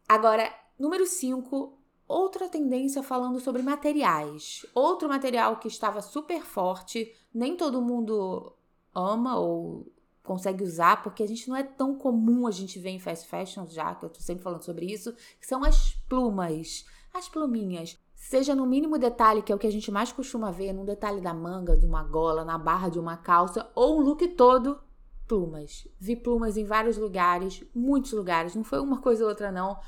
Agora, 0.08 0.50
número 0.80 1.06
5, 1.06 1.78
outra 2.08 2.50
tendência 2.50 3.04
falando 3.04 3.40
sobre 3.40 3.62
materiais. 3.62 4.66
Outro 4.74 5.08
material 5.08 5.58
que 5.58 5.68
estava 5.68 6.02
super 6.02 6.42
forte, 6.42 7.14
nem 7.32 7.56
todo 7.56 7.82
mundo 7.82 8.56
ama 8.94 9.38
ou 9.38 9.92
consegue 10.26 10.64
usar, 10.64 11.02
porque 11.02 11.24
a 11.24 11.28
gente 11.28 11.48
não 11.48 11.56
é 11.56 11.64
tão 11.64 11.96
comum 11.96 12.48
a 12.48 12.52
gente 12.52 12.80
ver 12.80 12.90
em 12.90 13.00
fast 13.00 13.28
fashion, 13.28 13.66
já 13.68 13.96
que 13.96 14.06
eu 14.06 14.10
tô 14.10 14.20
sempre 14.20 14.44
falando 14.44 14.64
sobre 14.64 14.86
isso, 14.86 15.14
que 15.40 15.48
são 15.48 15.64
as 15.64 15.94
plumas, 16.10 16.86
as 17.14 17.30
pluminhas. 17.30 17.98
Seja 18.16 18.56
no 18.56 18.66
mínimo 18.66 18.98
detalhe, 18.98 19.42
que 19.42 19.52
é 19.52 19.56
o 19.56 19.60
que 19.60 19.68
a 19.68 19.72
gente 19.72 19.92
mais 19.92 20.12
costuma 20.12 20.52
ver, 20.52 20.74
num 20.74 20.84
detalhe 20.84 21.22
da 21.22 21.34
manga, 21.34 21.78
de 21.78 21.86
uma 21.86 22.04
gola, 22.04 22.44
na 22.44 22.58
barra 22.58 22.90
de 22.90 23.00
uma 23.00 23.16
calça, 23.16 23.70
ou 23.76 24.00
um 24.00 24.02
look 24.02 24.28
todo, 24.30 24.80
plumas. 25.28 25.88
Vi 26.00 26.16
plumas 26.16 26.58
em 26.58 26.66
vários 26.66 26.98
lugares, 26.98 27.64
muitos 27.74 28.12
lugares, 28.14 28.56
não 28.56 28.64
foi 28.64 28.80
uma 28.80 29.00
coisa 29.00 29.24
ou 29.24 29.30
outra 29.30 29.52
não. 29.52 29.80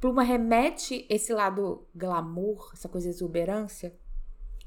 Pluma 0.00 0.22
remete 0.22 1.06
esse 1.08 1.32
lado 1.32 1.86
glamour, 1.94 2.70
essa 2.74 2.88
coisa 2.88 3.08
exuberância, 3.08 3.96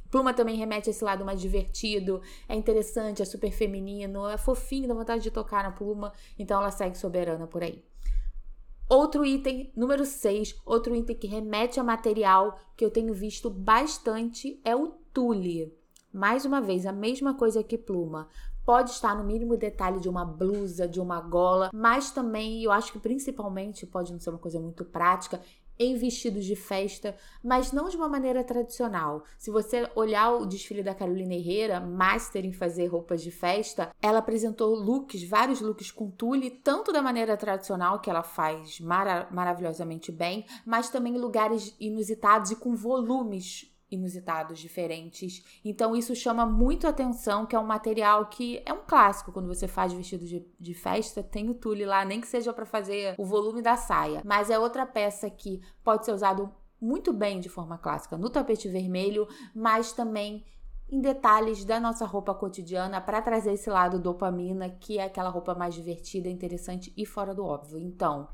Pluma 0.10 0.34
também 0.34 0.56
remete 0.56 0.90
a 0.90 0.92
esse 0.92 1.04
lado 1.04 1.24
mais 1.24 1.40
divertido, 1.40 2.22
é 2.48 2.56
interessante, 2.56 3.22
é 3.22 3.26
super 3.26 3.52
feminino, 3.52 4.28
é 4.28 4.38
fofinho, 4.38 4.88
dá 4.88 4.94
vontade 4.94 5.22
de 5.22 5.32
tocar 5.32 5.64
na 5.64 5.72
pluma, 5.72 6.12
então 6.38 6.60
ela 6.60 6.72
segue 6.72 6.98
soberana 6.98 7.46
por 7.46 7.64
aí. 7.64 7.84
Outro 8.90 9.24
item, 9.24 9.72
número 9.76 10.04
6, 10.04 10.56
outro 10.66 10.96
item 10.96 11.16
que 11.16 11.28
remete 11.28 11.80
a 11.80 11.84
material 11.84 12.60
que 12.76 12.84
eu 12.84 12.90
tenho 12.90 13.14
visto 13.14 13.48
bastante 13.48 14.60
é 14.66 14.76
o 14.76 14.88
tule. 15.14 15.78
Mais 16.12 16.44
uma 16.44 16.60
vez, 16.60 16.88
a 16.88 16.92
mesma 16.92 17.36
coisa 17.36 17.64
que 17.64 17.78
pluma. 17.78 18.28
Pode 18.70 18.92
estar 18.92 19.16
no 19.16 19.24
mínimo 19.24 19.58
detalhe 19.58 20.00
de 20.00 20.08
uma 20.08 20.24
blusa, 20.24 20.88
de 20.88 21.02
uma 21.02 21.20
gola, 21.20 21.72
mas 21.74 22.12
também, 22.12 22.62
eu 22.62 22.72
acho 22.72 22.92
que 22.92 23.00
principalmente, 23.00 23.84
pode 23.88 24.14
não 24.14 24.20
ser 24.20 24.30
uma 24.30 24.38
coisa 24.38 24.60
muito 24.60 24.86
prática, 24.86 25.42
em 25.80 25.98
vestidos 25.98 26.46
de 26.46 26.56
festa, 26.56 27.16
mas 27.44 27.72
não 27.72 27.90
de 27.90 27.98
uma 27.98 28.08
maneira 28.08 28.44
tradicional. 28.44 29.24
Se 29.40 29.50
você 29.50 29.90
olhar 29.96 30.34
o 30.36 30.46
desfile 30.46 30.84
da 30.84 30.94
Carolina 30.94 31.34
Herrera, 31.34 31.80
master 31.80 32.46
em 32.46 32.54
fazer 32.54 32.86
roupas 32.86 33.24
de 33.24 33.32
festa, 33.32 33.90
ela 34.00 34.20
apresentou 34.20 34.76
looks, 34.76 35.24
vários 35.24 35.62
looks 35.62 35.90
com 35.90 36.12
tule, 36.12 36.52
tanto 36.52 36.94
da 36.94 37.02
maneira 37.02 37.36
tradicional, 37.36 38.00
que 38.00 38.08
ela 38.12 38.22
faz 38.22 38.80
mara 38.80 39.28
maravilhosamente 39.32 40.12
bem, 40.12 40.46
mas 40.64 40.92
também 40.92 41.16
em 41.16 41.20
lugares 41.20 41.76
inusitados 41.80 42.52
e 42.52 42.56
com 42.56 42.76
volumes 42.76 43.76
inusitados, 43.92 44.60
diferentes. 44.60 45.44
Então 45.64 45.96
isso 45.96 46.16
chama 46.16 46.46
muito 46.46 46.88
atenção, 46.88 47.46
que 47.46 47.56
é 47.56 47.60
um 47.60 47.66
material 47.66 48.28
que 48.28 48.62
é 48.66 48.74
um 48.74 48.84
clássico 48.86 49.32
quando 49.32 49.48
você 49.48 49.68
faz 49.68 49.94
vestido 49.94 50.26
de, 50.26 50.46
de 50.60 50.74
festa, 50.74 51.24
tem 51.24 51.50
o 51.50 51.54
tule 51.54 51.86
lá, 51.86 52.06
nem 52.06 52.22
que 52.22 52.28
seja 52.28 52.54
para 52.54 52.66
fazer 52.66 53.16
o 53.18 53.26
volume 53.26 53.62
da 53.62 53.76
saia, 53.76 54.22
mas 54.26 54.50
é 54.50 54.60
outra 54.60 54.86
peça 54.86 55.30
que 55.30 55.62
pode 55.84 56.06
ser 56.06 56.14
usado 56.14 56.54
muito 56.82 57.12
bem 57.12 57.40
de 57.40 57.50
forma 57.50 57.78
clássica 57.78 58.18
no 58.18 58.30
tapete 58.30 58.70
vermelho, 58.70 59.28
mas 59.54 59.92
também 59.92 60.46
em 60.92 61.00
detalhes 61.00 61.64
da 61.64 61.80
nossa 61.80 62.06
roupa 62.06 62.34
cotidiana 62.34 63.00
para 63.00 63.22
trazer 63.22 63.54
esse 63.54 63.70
lado 63.70 64.00
dopamina, 64.00 64.70
que 64.70 64.98
é 64.98 65.04
aquela 65.04 65.30
roupa 65.30 65.54
mais 65.54 65.76
divertida, 65.76 66.30
interessante 66.30 66.92
e 66.98 67.06
fora 67.06 67.34
do 67.34 67.46
óbvio. 67.46 67.78
Então, 67.78 68.28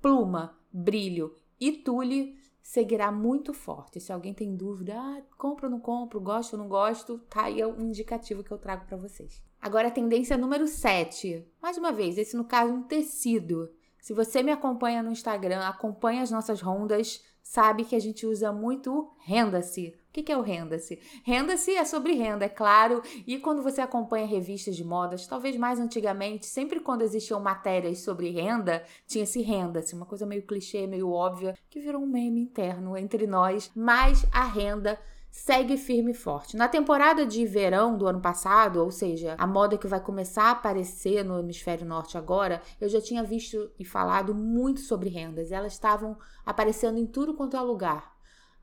pluma, 0.00 0.58
brilho 0.70 1.34
e 1.58 1.72
tule 1.72 2.36
seguirá 2.66 3.12
muito 3.12 3.54
forte. 3.54 4.00
Se 4.00 4.12
alguém 4.12 4.34
tem 4.34 4.56
dúvida, 4.56 4.92
ah, 4.98 5.22
compro 5.38 5.66
ou 5.66 5.70
não 5.70 5.78
compro, 5.78 6.20
gosto 6.20 6.54
ou 6.54 6.58
não 6.58 6.68
gosto, 6.68 7.18
tá 7.30 7.44
aí 7.44 7.60
é 7.60 7.66
um 7.66 7.80
indicativo 7.80 8.42
que 8.42 8.50
eu 8.50 8.58
trago 8.58 8.84
para 8.86 8.96
vocês. 8.96 9.40
Agora 9.62 9.86
a 9.86 9.90
tendência 9.90 10.36
número 10.36 10.66
7. 10.66 11.46
Mais 11.62 11.78
uma 11.78 11.92
vez, 11.92 12.18
esse 12.18 12.36
no 12.36 12.44
caso 12.44 12.72
um 12.72 12.82
tecido. 12.82 13.70
Se 14.00 14.12
você 14.12 14.42
me 14.42 14.50
acompanha 14.50 15.00
no 15.00 15.12
Instagram, 15.12 15.60
acompanha 15.60 16.22
as 16.22 16.30
nossas 16.32 16.60
rondas, 16.60 17.24
sabe 17.40 17.84
que 17.84 17.94
a 17.94 18.00
gente 18.00 18.26
usa 18.26 18.52
muito 18.52 18.92
o 18.92 19.12
renda-se 19.20 19.94
que, 20.16 20.22
que 20.22 20.32
é 20.32 20.36
o 20.36 20.40
Renda-se? 20.40 20.98
Renda-se 21.22 21.72
é 21.72 21.84
sobre 21.84 22.14
renda, 22.14 22.46
é 22.46 22.48
claro, 22.48 23.02
e 23.26 23.38
quando 23.38 23.62
você 23.62 23.82
acompanha 23.82 24.26
revistas 24.26 24.74
de 24.74 24.82
modas, 24.82 25.26
talvez 25.26 25.56
mais 25.58 25.78
antigamente, 25.78 26.46
sempre 26.46 26.80
quando 26.80 27.02
existiam 27.02 27.38
matérias 27.38 27.98
sobre 27.98 28.30
renda, 28.30 28.82
tinha-se 29.06 29.42
renda-se, 29.42 29.94
uma 29.94 30.06
coisa 30.06 30.24
meio 30.24 30.42
clichê, 30.42 30.86
meio 30.86 31.10
óbvia, 31.10 31.54
que 31.68 31.80
virou 31.80 32.00
um 32.00 32.06
meme 32.06 32.40
interno 32.40 32.96
entre 32.96 33.26
nós, 33.26 33.70
mas 33.76 34.26
a 34.32 34.44
renda 34.44 34.98
segue 35.30 35.76
firme 35.76 36.12
e 36.12 36.14
forte. 36.14 36.56
Na 36.56 36.66
temporada 36.66 37.26
de 37.26 37.44
verão 37.44 37.98
do 37.98 38.06
ano 38.06 38.22
passado, 38.22 38.82
ou 38.82 38.90
seja, 38.90 39.34
a 39.36 39.46
moda 39.46 39.76
que 39.76 39.86
vai 39.86 40.00
começar 40.00 40.44
a 40.44 40.50
aparecer 40.52 41.22
no 41.22 41.38
hemisfério 41.38 41.86
norte 41.86 42.16
agora, 42.16 42.62
eu 42.80 42.88
já 42.88 43.02
tinha 43.02 43.22
visto 43.22 43.70
e 43.78 43.84
falado 43.84 44.34
muito 44.34 44.80
sobre 44.80 45.10
rendas. 45.10 45.52
Elas 45.52 45.74
estavam 45.74 46.16
aparecendo 46.44 46.98
em 46.98 47.06
tudo 47.06 47.34
quanto 47.34 47.54
é 47.54 47.60
lugar. 47.60 48.15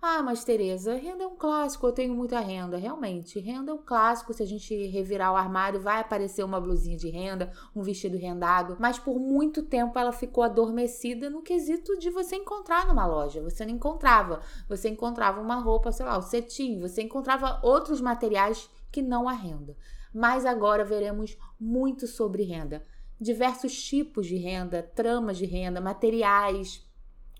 Ah, 0.05 0.21
mas 0.21 0.43
Tereza, 0.43 0.95
renda 0.95 1.23
é 1.23 1.27
um 1.27 1.37
clássico, 1.37 1.87
eu 1.87 1.93
tenho 1.93 2.13
muita 2.13 2.37
renda. 2.41 2.75
Realmente, 2.75 3.39
renda 3.39 3.71
é 3.71 3.73
um 3.73 3.81
clássico. 3.81 4.33
Se 4.33 4.43
a 4.43 4.45
gente 4.45 4.75
revirar 4.87 5.31
o 5.31 5.37
armário, 5.37 5.79
vai 5.79 6.01
aparecer 6.01 6.43
uma 6.43 6.59
blusinha 6.59 6.97
de 6.97 7.09
renda, 7.09 7.53
um 7.73 7.81
vestido 7.81 8.17
rendado. 8.17 8.75
Mas 8.77 8.99
por 8.99 9.17
muito 9.17 9.63
tempo 9.63 9.97
ela 9.97 10.11
ficou 10.11 10.43
adormecida 10.43 11.29
no 11.29 11.41
quesito 11.41 11.97
de 11.97 12.09
você 12.09 12.35
encontrar 12.35 12.85
numa 12.85 13.05
loja. 13.05 13.41
Você 13.43 13.65
não 13.65 13.71
encontrava. 13.71 14.41
Você 14.67 14.89
encontrava 14.89 15.39
uma 15.39 15.55
roupa, 15.55 15.89
sei 15.93 16.05
lá, 16.05 16.17
o 16.17 16.21
cetim. 16.21 16.81
Você 16.81 17.01
encontrava 17.01 17.61
outros 17.63 18.01
materiais 18.01 18.69
que 18.91 19.01
não 19.01 19.29
a 19.29 19.31
renda. 19.31 19.73
Mas 20.13 20.45
agora 20.45 20.83
veremos 20.83 21.37
muito 21.57 22.07
sobre 22.07 22.43
renda. 22.43 22.85
Diversos 23.21 23.81
tipos 23.81 24.27
de 24.27 24.35
renda, 24.35 24.83
tramas 24.83 25.37
de 25.37 25.45
renda, 25.45 25.79
materiais 25.79 26.85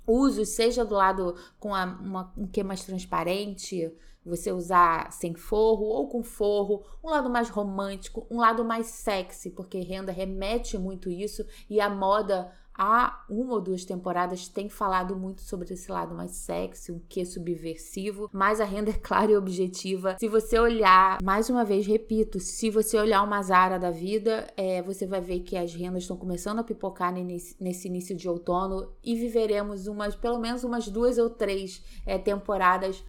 usos, 0.06 0.50
seja 0.50 0.84
do 0.84 0.96
lado 0.96 1.36
com 1.60 1.74
a, 1.74 1.86
uma, 1.86 2.34
um 2.38 2.48
que 2.48 2.64
mais 2.64 2.84
transparente, 2.84 3.92
você 4.26 4.52
usar 4.52 5.12
sem 5.12 5.34
forro 5.34 5.86
ou 5.86 6.08
com 6.08 6.24
forro, 6.24 6.86
um 7.04 7.10
lado 7.10 7.30
mais 7.30 7.50
romântico, 7.50 8.26
um 8.30 8.40
lado 8.40 8.64
mais 8.64 8.88
sexy, 8.88 9.50
porque 9.50 9.80
renda 9.80 10.12
remete 10.12 10.78
muito 10.78 11.10
isso 11.10 11.46
e 11.70 11.80
a 11.82 11.90
moda 11.90 12.52
há 12.76 13.24
uma 13.30 13.54
ou 13.54 13.62
duas 13.62 13.86
temporadas 13.86 14.48
tem 14.48 14.70
falado 14.70 15.16
muito 15.16 15.42
sobre 15.42 15.74
esse 15.74 15.92
lado 15.92 16.16
mais 16.16 16.32
sexy, 16.32 16.92
um 16.92 17.00
que 17.08 17.26
subversivo, 17.26 18.30
mas 18.32 18.60
a 18.60 18.66
renda 18.66 18.92
é 18.92 18.94
clara 18.94 19.32
e 19.32 19.38
objetiva. 19.38 20.18
Se 20.20 20.28
você 20.28 20.60
olhar, 20.60 21.22
mais 21.22 21.50
uma 21.50 21.64
vez, 21.64 21.86
repito, 21.86 22.40
se 22.40 22.70
você 22.70 22.98
olhar 22.98 23.24
uma 23.24 23.42
Zara 23.42 23.78
da 23.78 23.92
vida, 23.92 24.48
é, 24.58 24.82
você 24.82 25.06
vai 25.06 25.22
ver 25.22 25.42
que 25.42 25.56
as 25.56 25.74
rendas 25.74 26.04
estão 26.04 26.18
começando 26.18 26.60
a 26.60 26.64
pipocar 26.64 27.14
nesse, 27.14 27.56
nesse 27.60 27.88
início 27.88 28.16
de 28.16 28.28
outono 28.28 28.92
e 29.04 29.16
viveremos 29.16 29.88
umas, 29.88 30.16
pelo 30.16 30.40
menos 30.40 30.64
umas 30.64 30.88
duas 30.88 31.18
ou 31.18 31.30
três 31.30 31.84
é, 32.06 32.18
temporadas 32.18 33.04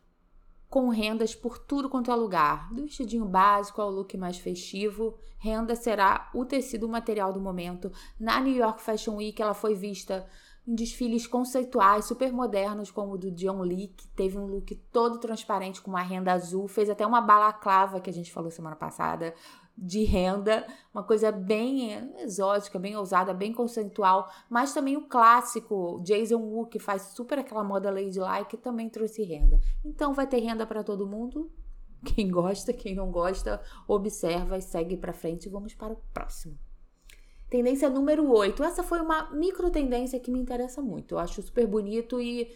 com 0.75 0.88
rendas 0.88 1.37
por 1.37 1.57
tudo 1.57 1.88
quanto 1.88 2.11
é 2.11 2.16
lugar, 2.16 2.69
do 2.75 2.83
vestidinho 2.83 3.25
básico 3.25 3.81
ao 3.81 3.88
look 3.88 4.16
mais 4.16 4.38
festivo. 4.38 5.14
Renda 5.38 5.76
será 5.76 6.28
o 6.35 6.45
tecido 6.45 6.88
material 6.88 7.33
do 7.33 7.40
momento. 7.40 7.93
Na 8.19 8.40
New 8.40 8.57
York 8.57 8.83
Fashion 8.83 9.14
Week, 9.14 9.40
ela 9.40 9.54
foi 9.54 9.76
vista 9.76 10.26
em 10.66 10.75
desfiles 10.75 11.28
conceituais 11.28 12.07
super 12.07 12.33
modernos, 12.33 12.90
como 12.90 13.12
o 13.12 13.16
do 13.16 13.31
John 13.31 13.62
Lee, 13.62 13.87
que 13.87 14.09
teve 14.16 14.37
um 14.37 14.47
look 14.47 14.75
todo 14.90 15.21
transparente 15.21 15.81
com 15.81 15.93
uma 15.93 16.02
renda 16.02 16.33
azul, 16.33 16.66
fez 16.66 16.90
até 16.90 17.07
uma 17.07 17.21
balaclava 17.21 18.00
que 18.00 18.11
a 18.11 18.12
gente 18.12 18.33
falou 18.33 18.50
semana 18.50 18.75
passada, 18.75 19.33
de 19.76 20.04
renda, 20.04 20.66
uma 20.93 21.02
coisa 21.02 21.33
bem 21.33 21.93
exótica, 22.21 22.78
bem 22.78 22.97
ousada, 22.97 23.35
bem 23.35 23.52
conceitual, 23.52 24.31
mas 24.49 24.73
também 24.73 24.97
o 24.97 25.09
clássico 25.09 26.00
Jason 26.04 26.38
Wu, 26.38 26.66
que 26.66 26.78
faz 26.78 27.02
super 27.14 27.38
aquela 27.38 27.64
moda 27.64 27.90
ladylike, 27.90 28.57
também 28.57 28.88
trouxe 28.88 29.23
renda. 29.25 29.61
Então 29.85 30.14
vai 30.14 30.26
ter 30.26 30.38
renda 30.38 30.64
para 30.66 30.85
todo 30.85 31.07
mundo. 31.07 31.50
Quem 32.04 32.31
gosta, 32.31 32.73
quem 32.73 32.95
não 32.95 33.11
gosta, 33.11 33.61
observa 33.88 34.59
e 34.59 34.62
segue 34.62 34.97
para 34.97 35.12
frente. 35.12 35.49
Vamos 35.49 35.75
para 35.75 35.95
o 35.95 35.99
próximo. 36.12 36.57
Tendência 37.49 37.88
número 37.88 38.31
8. 38.31 38.62
Essa 38.62 38.83
foi 38.83 39.00
uma 39.00 39.31
micro 39.31 39.71
tendência 39.71 40.21
que 40.21 40.31
me 40.31 40.38
interessa 40.38 40.83
muito. 40.83 41.14
Eu 41.14 41.19
acho 41.19 41.40
super 41.43 41.66
bonito 41.66 42.21
e 42.21 42.54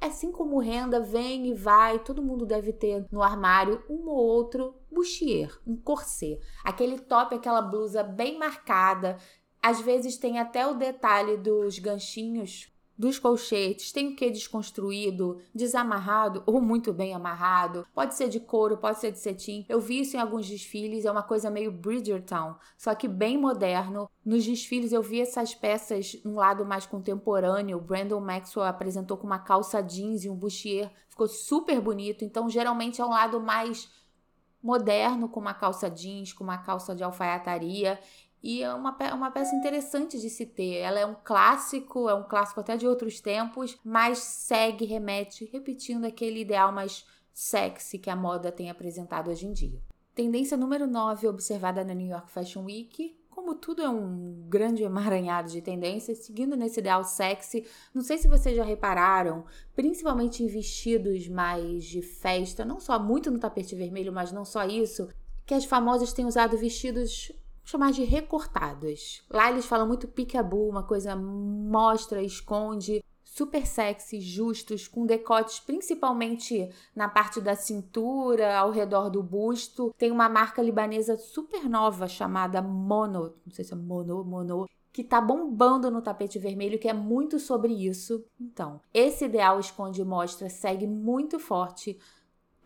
Assim 0.00 0.30
como 0.30 0.58
renda 0.58 1.00
vem 1.00 1.48
e 1.48 1.54
vai, 1.54 1.98
todo 1.98 2.22
mundo 2.22 2.44
deve 2.44 2.72
ter 2.72 3.06
no 3.10 3.22
armário 3.22 3.82
um 3.88 4.08
ou 4.08 4.16
outro 4.16 4.74
bustier, 4.90 5.50
um 5.66 5.76
corset. 5.76 6.38
Aquele 6.64 6.98
top, 6.98 7.34
aquela 7.34 7.62
blusa 7.62 8.02
bem 8.02 8.38
marcada. 8.38 9.16
Às 9.62 9.80
vezes 9.80 10.16
tem 10.16 10.38
até 10.38 10.66
o 10.66 10.74
detalhe 10.74 11.36
dos 11.36 11.78
ganchinhos 11.78 12.72
dos 12.98 13.18
colchetes, 13.18 13.92
tem 13.92 14.08
o 14.08 14.16
que 14.16 14.30
desconstruído, 14.30 15.40
desamarrado 15.54 16.42
ou 16.46 16.60
muito 16.60 16.92
bem 16.92 17.14
amarrado. 17.14 17.86
Pode 17.94 18.14
ser 18.14 18.28
de 18.28 18.40
couro, 18.40 18.78
pode 18.78 18.98
ser 18.98 19.12
de 19.12 19.18
cetim. 19.18 19.66
Eu 19.68 19.80
vi 19.80 20.00
isso 20.00 20.16
em 20.16 20.20
alguns 20.20 20.48
desfiles, 20.48 21.04
é 21.04 21.10
uma 21.10 21.22
coisa 21.22 21.50
meio 21.50 21.70
Bridgerton, 21.70 22.56
só 22.76 22.94
que 22.94 23.06
bem 23.06 23.36
moderno. 23.38 24.10
Nos 24.24 24.44
desfiles 24.44 24.92
eu 24.92 25.02
vi 25.02 25.20
essas 25.20 25.54
peças 25.54 26.16
um 26.24 26.34
lado 26.34 26.64
mais 26.64 26.86
contemporâneo. 26.86 27.80
Brandon 27.80 28.20
Maxwell 28.20 28.66
apresentou 28.66 29.16
com 29.16 29.26
uma 29.26 29.38
calça 29.38 29.82
jeans 29.82 30.24
e 30.24 30.30
um 30.30 30.36
bustier, 30.36 30.90
ficou 31.08 31.28
super 31.28 31.80
bonito. 31.80 32.24
Então, 32.24 32.48
geralmente 32.48 33.00
é 33.00 33.04
um 33.04 33.10
lado 33.10 33.40
mais 33.40 33.88
moderno 34.62 35.28
com 35.28 35.38
uma 35.38 35.54
calça 35.54 35.88
jeans, 35.88 36.32
com 36.32 36.42
uma 36.42 36.58
calça 36.58 36.94
de 36.94 37.04
alfaiataria 37.04 38.00
e 38.46 38.62
é 38.62 38.72
uma, 38.72 38.96
uma 39.12 39.28
peça 39.32 39.56
interessante 39.56 40.20
de 40.20 40.30
se 40.30 40.46
ter. 40.46 40.76
Ela 40.76 41.00
é 41.00 41.04
um 41.04 41.16
clássico, 41.24 42.08
é 42.08 42.14
um 42.14 42.22
clássico 42.22 42.60
até 42.60 42.76
de 42.76 42.86
outros 42.86 43.20
tempos, 43.20 43.76
mas 43.84 44.18
segue, 44.18 44.84
remete, 44.84 45.50
repetindo 45.52 46.04
aquele 46.04 46.42
ideal 46.42 46.70
mais 46.70 47.04
sexy 47.34 47.98
que 47.98 48.08
a 48.08 48.14
moda 48.14 48.52
tem 48.52 48.70
apresentado 48.70 49.32
hoje 49.32 49.48
em 49.48 49.52
dia. 49.52 49.82
Tendência 50.14 50.56
número 50.56 50.86
9, 50.86 51.26
observada 51.26 51.82
na 51.82 51.92
New 51.92 52.06
York 52.06 52.30
Fashion 52.30 52.62
Week, 52.62 53.18
como 53.28 53.56
tudo 53.56 53.82
é 53.82 53.88
um 53.88 54.46
grande 54.48 54.84
emaranhado 54.84 55.50
de 55.50 55.60
tendências, 55.60 56.18
seguindo 56.18 56.56
nesse 56.56 56.78
ideal 56.78 57.02
sexy, 57.02 57.66
não 57.92 58.00
sei 58.00 58.16
se 58.16 58.28
vocês 58.28 58.54
já 58.54 58.62
repararam, 58.62 59.44
principalmente 59.74 60.44
em 60.44 60.46
vestidos 60.46 61.26
mais 61.26 61.84
de 61.84 62.00
festa, 62.00 62.64
não 62.64 62.78
só 62.78 62.96
muito 62.96 63.28
no 63.28 63.40
tapete 63.40 63.74
vermelho, 63.74 64.12
mas 64.12 64.30
não 64.30 64.44
só 64.44 64.64
isso, 64.64 65.08
que 65.44 65.52
as 65.52 65.64
famosas 65.64 66.12
têm 66.12 66.26
usado 66.26 66.56
vestidos 66.56 67.32
chamar 67.66 67.90
de 67.92 68.04
recortados. 68.04 69.22
Lá 69.28 69.50
eles 69.50 69.66
falam 69.66 69.86
muito 69.86 70.08
peekaboo, 70.08 70.70
uma 70.70 70.84
coisa 70.84 71.16
mostra, 71.16 72.22
esconde, 72.22 73.04
super 73.24 73.66
sexy, 73.66 74.20
justos, 74.20 74.86
com 74.88 75.04
decotes 75.04 75.58
principalmente 75.58 76.70
na 76.94 77.08
parte 77.08 77.40
da 77.40 77.56
cintura, 77.56 78.56
ao 78.56 78.70
redor 78.70 79.10
do 79.10 79.22
busto. 79.22 79.92
Tem 79.98 80.10
uma 80.10 80.28
marca 80.28 80.62
libanesa 80.62 81.18
super 81.18 81.68
nova 81.68 82.06
chamada 82.06 82.62
Mono, 82.62 83.34
não 83.44 83.52
sei 83.52 83.64
se 83.64 83.74
é 83.74 83.76
Mono, 83.76 84.24
Mono, 84.24 84.66
que 84.92 85.04
tá 85.04 85.20
bombando 85.20 85.90
no 85.90 86.00
tapete 86.00 86.38
vermelho, 86.38 86.78
que 86.78 86.88
é 86.88 86.94
muito 86.94 87.38
sobre 87.38 87.70
isso. 87.70 88.24
Então, 88.40 88.80
esse 88.94 89.26
ideal 89.26 89.60
esconde 89.60 90.00
e 90.00 90.04
mostra 90.04 90.48
segue 90.48 90.86
muito 90.86 91.38
forte. 91.38 91.98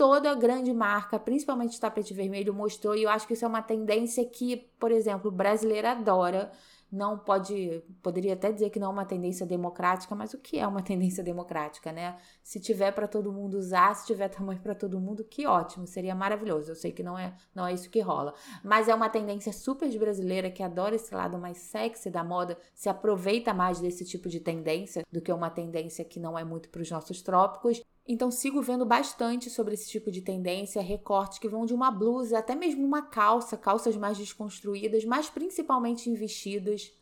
Toda 0.00 0.34
grande 0.34 0.72
marca, 0.72 1.18
principalmente 1.18 1.76
o 1.76 1.80
tapete 1.80 2.14
vermelho, 2.14 2.54
mostrou, 2.54 2.96
e 2.96 3.02
eu 3.02 3.10
acho 3.10 3.26
que 3.26 3.34
isso 3.34 3.44
é 3.44 3.48
uma 3.48 3.60
tendência 3.60 4.24
que, 4.24 4.56
por 4.78 4.90
exemplo, 4.90 5.28
o 5.28 5.30
brasileiro 5.30 5.86
adora 5.86 6.50
não 6.90 7.18
pode, 7.18 7.82
poderia 8.02 8.32
até 8.32 8.50
dizer 8.50 8.70
que 8.70 8.78
não 8.78 8.86
é 8.86 8.90
uma 8.90 9.04
tendência 9.04 9.44
democrática, 9.44 10.14
mas 10.14 10.32
o 10.32 10.38
que 10.38 10.58
é 10.58 10.66
uma 10.66 10.80
tendência 10.82 11.22
democrática, 11.22 11.92
né? 11.92 12.16
Se 12.42 12.58
tiver 12.58 12.92
para 12.92 13.06
todo 13.06 13.30
mundo 13.30 13.58
usar, 13.58 13.94
se 13.94 14.06
tiver 14.06 14.28
tamanho 14.28 14.58
para 14.60 14.74
todo 14.74 14.98
mundo, 14.98 15.22
que 15.22 15.46
ótimo, 15.46 15.86
seria 15.86 16.14
maravilhoso. 16.14 16.70
Eu 16.70 16.76
sei 16.76 16.92
que 16.92 17.02
não 17.02 17.18
é, 17.18 17.34
não 17.54 17.66
é 17.66 17.74
isso 17.74 17.90
que 17.90 18.00
rola, 18.00 18.32
mas 18.64 18.88
é 18.88 18.94
uma 18.94 19.10
tendência 19.10 19.52
super 19.52 19.90
de 19.90 19.98
brasileira 19.98 20.50
que 20.50 20.62
adora 20.62 20.96
esse 20.96 21.14
lado 21.14 21.38
mais 21.38 21.58
sexy 21.58 22.08
da 22.08 22.24
moda, 22.24 22.56
se 22.74 22.88
aproveita 22.88 23.52
mais 23.52 23.78
desse 23.80 24.02
tipo 24.06 24.30
de 24.30 24.40
tendência 24.40 25.04
do 25.12 25.20
que 25.20 25.30
uma 25.30 25.50
tendência 25.50 26.06
que 26.06 26.18
não 26.18 26.38
é 26.38 26.42
muito 26.42 26.70
para 26.70 26.80
os 26.80 26.90
nossos 26.90 27.20
trópicos. 27.20 27.82
Então 28.12 28.28
sigo 28.28 28.60
vendo 28.60 28.84
bastante 28.84 29.48
sobre 29.48 29.74
esse 29.74 29.88
tipo 29.88 30.10
de 30.10 30.20
tendência, 30.20 30.82
recortes 30.82 31.38
que 31.38 31.46
vão 31.46 31.64
de 31.64 31.72
uma 31.72 31.92
blusa 31.92 32.40
até 32.40 32.56
mesmo 32.56 32.84
uma 32.84 33.02
calça, 33.02 33.56
calças 33.56 33.96
mais 33.96 34.18
desconstruídas, 34.18 35.04
mas 35.04 35.30
principalmente 35.30 36.10
em 36.10 36.14
vestidos. 36.14 36.92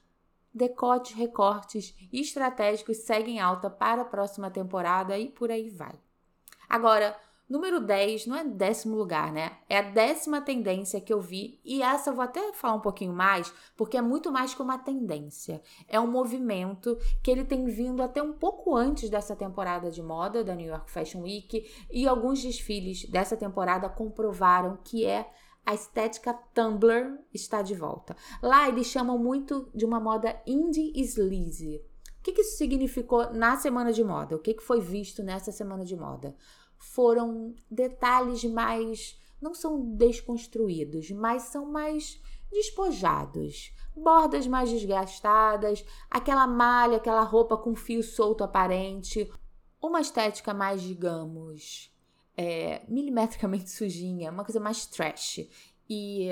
Decotes, 0.52 1.16
recortes 1.16 1.94
estratégicos 2.12 2.98
seguem 2.98 3.40
alta 3.40 3.70
para 3.70 4.02
a 4.02 4.04
próxima 4.04 4.50
temporada 4.50 5.18
e 5.18 5.30
por 5.30 5.50
aí 5.50 5.70
vai. 5.70 5.98
Agora, 6.68 7.18
Número 7.48 7.80
10 7.80 8.26
não 8.26 8.36
é 8.36 8.44
décimo 8.44 8.94
lugar, 8.94 9.32
né? 9.32 9.52
É 9.70 9.78
a 9.78 9.82
décima 9.82 10.40
tendência 10.42 11.00
que 11.00 11.10
eu 11.10 11.18
vi, 11.18 11.58
e 11.64 11.82
essa 11.82 12.10
eu 12.10 12.14
vou 12.14 12.22
até 12.22 12.52
falar 12.52 12.74
um 12.74 12.80
pouquinho 12.80 13.14
mais, 13.14 13.50
porque 13.74 13.96
é 13.96 14.02
muito 14.02 14.30
mais 14.30 14.54
que 14.54 14.60
uma 14.60 14.76
tendência. 14.76 15.62
É 15.88 15.98
um 15.98 16.06
movimento 16.06 16.98
que 17.22 17.30
ele 17.30 17.44
tem 17.44 17.64
vindo 17.64 18.02
até 18.02 18.22
um 18.22 18.34
pouco 18.34 18.76
antes 18.76 19.08
dessa 19.08 19.34
temporada 19.34 19.90
de 19.90 20.02
moda 20.02 20.44
da 20.44 20.54
New 20.54 20.68
York 20.68 20.90
Fashion 20.90 21.22
Week, 21.22 21.66
e 21.90 22.06
alguns 22.06 22.42
desfiles 22.42 23.08
dessa 23.08 23.34
temporada 23.34 23.88
comprovaram 23.88 24.76
que 24.84 25.06
é 25.06 25.30
a 25.64 25.74
estética 25.74 26.34
Tumblr 26.54 27.18
está 27.32 27.62
de 27.62 27.74
volta. 27.74 28.14
Lá 28.42 28.68
eles 28.68 28.88
chamam 28.88 29.18
muito 29.18 29.70
de 29.74 29.86
uma 29.86 29.98
moda 29.98 30.38
indie 30.46 30.92
sleazy. 30.96 31.82
O 32.18 32.22
que, 32.22 32.32
que 32.32 32.40
isso 32.42 32.56
significou 32.58 33.32
na 33.32 33.56
semana 33.56 33.92
de 33.92 34.04
moda? 34.04 34.36
O 34.36 34.38
que, 34.38 34.54
que 34.54 34.62
foi 34.62 34.80
visto 34.80 35.22
nessa 35.22 35.52
semana 35.52 35.84
de 35.84 35.96
moda? 35.96 36.34
Foram 36.98 37.54
detalhes 37.70 38.42
mais. 38.42 39.16
não 39.40 39.54
são 39.54 39.80
desconstruídos, 39.94 41.12
mas 41.12 41.42
são 41.44 41.64
mais 41.64 42.20
despojados. 42.50 43.72
Bordas 43.94 44.48
mais 44.48 44.68
desgastadas, 44.68 45.84
aquela 46.10 46.44
malha, 46.44 46.96
aquela 46.96 47.22
roupa 47.22 47.56
com 47.56 47.76
fio 47.76 48.02
solto 48.02 48.42
aparente, 48.42 49.30
uma 49.80 50.00
estética 50.00 50.52
mais, 50.52 50.82
digamos, 50.82 51.94
é, 52.36 52.82
milimetricamente 52.88 53.70
sujinha, 53.70 54.32
uma 54.32 54.44
coisa 54.44 54.58
mais 54.58 54.84
trash. 54.84 55.48
E 55.88 56.30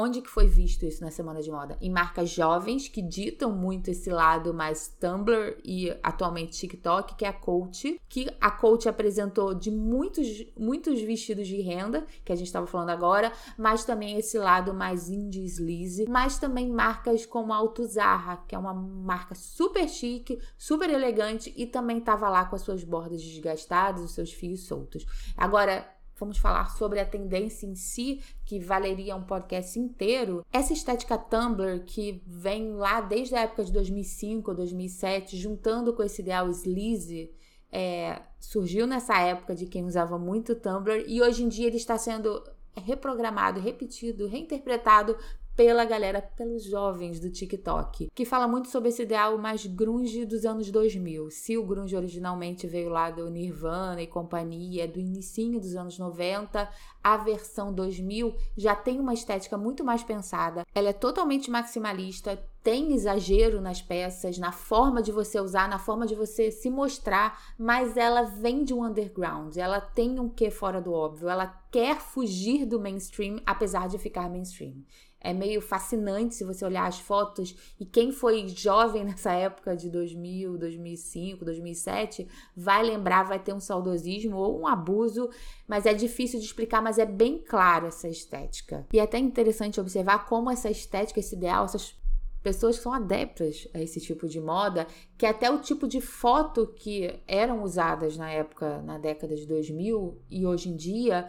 Onde 0.00 0.22
que 0.22 0.30
foi 0.30 0.46
visto 0.46 0.86
isso 0.86 1.02
na 1.02 1.10
semana 1.10 1.42
de 1.42 1.50
moda? 1.50 1.76
Em 1.80 1.90
marcas 1.90 2.30
jovens 2.30 2.86
que 2.86 3.02
ditam 3.02 3.50
muito 3.50 3.90
esse 3.90 4.08
lado 4.10 4.54
mais 4.54 4.86
Tumblr 5.00 5.58
e 5.64 5.90
atualmente 6.04 6.52
TikTok, 6.52 7.16
que 7.16 7.24
é 7.24 7.28
a 7.28 7.32
Coach, 7.32 8.00
que 8.08 8.30
a 8.40 8.48
Coach 8.48 8.88
apresentou 8.88 9.52
de 9.52 9.72
muitos 9.72 10.46
muitos 10.56 11.00
vestidos 11.00 11.48
de 11.48 11.60
renda, 11.60 12.06
que 12.24 12.32
a 12.32 12.36
gente 12.36 12.46
estava 12.46 12.64
falando 12.64 12.90
agora, 12.90 13.32
mas 13.56 13.84
também 13.84 14.16
esse 14.16 14.38
lado 14.38 14.72
mais 14.72 15.10
indie 15.10 15.44
sleaze, 15.46 16.06
mas 16.08 16.38
também 16.38 16.70
marcas 16.70 17.26
como 17.26 17.52
a 17.52 17.56
Altuzarra, 17.56 18.44
que 18.46 18.54
é 18.54 18.58
uma 18.58 18.72
marca 18.72 19.34
super 19.34 19.88
chique, 19.88 20.38
super 20.56 20.88
elegante 20.90 21.52
e 21.56 21.66
também 21.66 21.98
estava 21.98 22.28
lá 22.28 22.44
com 22.44 22.54
as 22.54 22.62
suas 22.62 22.84
bordas 22.84 23.20
desgastadas, 23.20 24.04
os 24.04 24.12
seus 24.12 24.32
fios 24.32 24.60
soltos. 24.60 25.04
Agora, 25.36 25.97
vamos 26.18 26.38
falar 26.38 26.70
sobre 26.70 27.00
a 27.00 27.06
tendência 27.06 27.66
em 27.66 27.74
si, 27.74 28.20
que 28.44 28.58
valeria 28.58 29.16
um 29.16 29.24
podcast 29.24 29.78
inteiro. 29.78 30.44
Essa 30.52 30.72
estética 30.72 31.16
Tumblr 31.16 31.84
que 31.84 32.22
vem 32.26 32.74
lá 32.74 33.00
desde 33.00 33.34
a 33.34 33.40
época 33.40 33.64
de 33.64 33.72
2005, 33.72 34.54
2007, 34.54 35.36
juntando 35.36 35.92
com 35.92 36.02
esse 36.02 36.22
ideal 36.22 36.48
sleazy, 36.50 37.30
é, 37.70 38.22
surgiu 38.40 38.86
nessa 38.86 39.18
época 39.20 39.54
de 39.54 39.66
quem 39.66 39.84
usava 39.84 40.18
muito 40.18 40.54
Tumblr 40.54 41.04
e 41.06 41.20
hoje 41.20 41.44
em 41.44 41.48
dia 41.48 41.66
ele 41.66 41.76
está 41.76 41.98
sendo 41.98 42.42
reprogramado, 42.76 43.60
repetido, 43.60 44.26
reinterpretado 44.26 45.16
pela 45.58 45.84
galera, 45.84 46.22
pelos 46.22 46.62
jovens 46.62 47.18
do 47.18 47.32
TikTok, 47.32 48.12
que 48.14 48.24
fala 48.24 48.46
muito 48.46 48.68
sobre 48.68 48.90
esse 48.90 49.02
ideal 49.02 49.36
mais 49.36 49.66
grunge 49.66 50.24
dos 50.24 50.44
anos 50.44 50.70
2000. 50.70 51.32
Se 51.32 51.58
o 51.58 51.66
grunge 51.66 51.96
originalmente 51.96 52.64
veio 52.68 52.88
lá 52.88 53.10
do 53.10 53.28
Nirvana 53.28 54.00
e 54.00 54.06
companhia, 54.06 54.86
do 54.86 55.00
inicinho 55.00 55.58
dos 55.58 55.74
anos 55.74 55.98
90, 55.98 56.70
a 57.02 57.16
versão 57.16 57.74
2000 57.74 58.36
já 58.56 58.76
tem 58.76 59.00
uma 59.00 59.12
estética 59.12 59.58
muito 59.58 59.82
mais 59.82 60.04
pensada. 60.04 60.64
Ela 60.72 60.90
é 60.90 60.92
totalmente 60.92 61.50
maximalista, 61.50 62.40
tem 62.62 62.92
exagero 62.92 63.60
nas 63.60 63.80
peças, 63.80 64.36
na 64.38 64.52
forma 64.52 65.02
de 65.02 65.10
você 65.10 65.40
usar, 65.40 65.68
na 65.68 65.78
forma 65.78 66.06
de 66.06 66.14
você 66.14 66.50
se 66.50 66.68
mostrar, 66.68 67.54
mas 67.58 67.96
ela 67.96 68.22
vem 68.22 68.62
de 68.62 68.74
um 68.74 68.84
underground, 68.84 69.56
ela 69.56 69.80
tem 69.80 70.20
um 70.20 70.28
quê 70.28 70.50
fora 70.50 70.80
do 70.80 70.92
óbvio, 70.92 71.28
ela 71.28 71.46
quer 71.70 71.98
fugir 71.98 72.66
do 72.66 72.78
mainstream, 72.78 73.40
apesar 73.46 73.88
de 73.88 73.98
ficar 73.98 74.28
mainstream. 74.28 74.84
É 75.20 75.32
meio 75.32 75.60
fascinante 75.60 76.34
se 76.34 76.44
você 76.44 76.64
olhar 76.64 76.86
as 76.86 76.98
fotos 76.98 77.54
e 77.78 77.84
quem 77.84 78.12
foi 78.12 78.46
jovem 78.48 79.02
nessa 79.04 79.32
época 79.32 79.76
de 79.76 79.90
2000, 79.90 80.56
2005, 80.56 81.44
2007 81.44 82.28
vai 82.56 82.82
lembrar, 82.82 83.24
vai 83.24 83.38
ter 83.38 83.52
um 83.52 83.60
saudosismo 83.60 84.36
ou 84.36 84.60
um 84.60 84.66
abuso, 84.66 85.28
mas 85.66 85.86
é 85.86 85.94
difícil 85.94 86.38
de 86.38 86.46
explicar, 86.46 86.80
mas 86.80 86.98
é 86.98 87.06
bem 87.06 87.38
claro 87.38 87.86
essa 87.86 88.08
estética. 88.08 88.86
E 88.92 88.98
é 88.98 89.02
até 89.02 89.18
interessante 89.18 89.80
observar 89.80 90.26
como 90.26 90.50
essa 90.50 90.70
estética, 90.70 91.20
esse 91.20 91.34
ideal, 91.34 91.64
essas 91.64 91.96
pessoas 92.42 92.76
que 92.76 92.82
são 92.82 92.92
adeptas 92.92 93.68
a 93.74 93.80
esse 93.80 94.00
tipo 94.00 94.28
de 94.28 94.40
moda, 94.40 94.86
que 95.16 95.26
até 95.26 95.50
o 95.50 95.58
tipo 95.58 95.86
de 95.88 96.00
foto 96.00 96.66
que 96.66 97.20
eram 97.26 97.62
usadas 97.62 98.16
na 98.16 98.30
época, 98.30 98.80
na 98.82 98.98
década 98.98 99.34
de 99.34 99.46
2000 99.46 100.18
e 100.30 100.46
hoje 100.46 100.68
em 100.68 100.76
dia, 100.76 101.28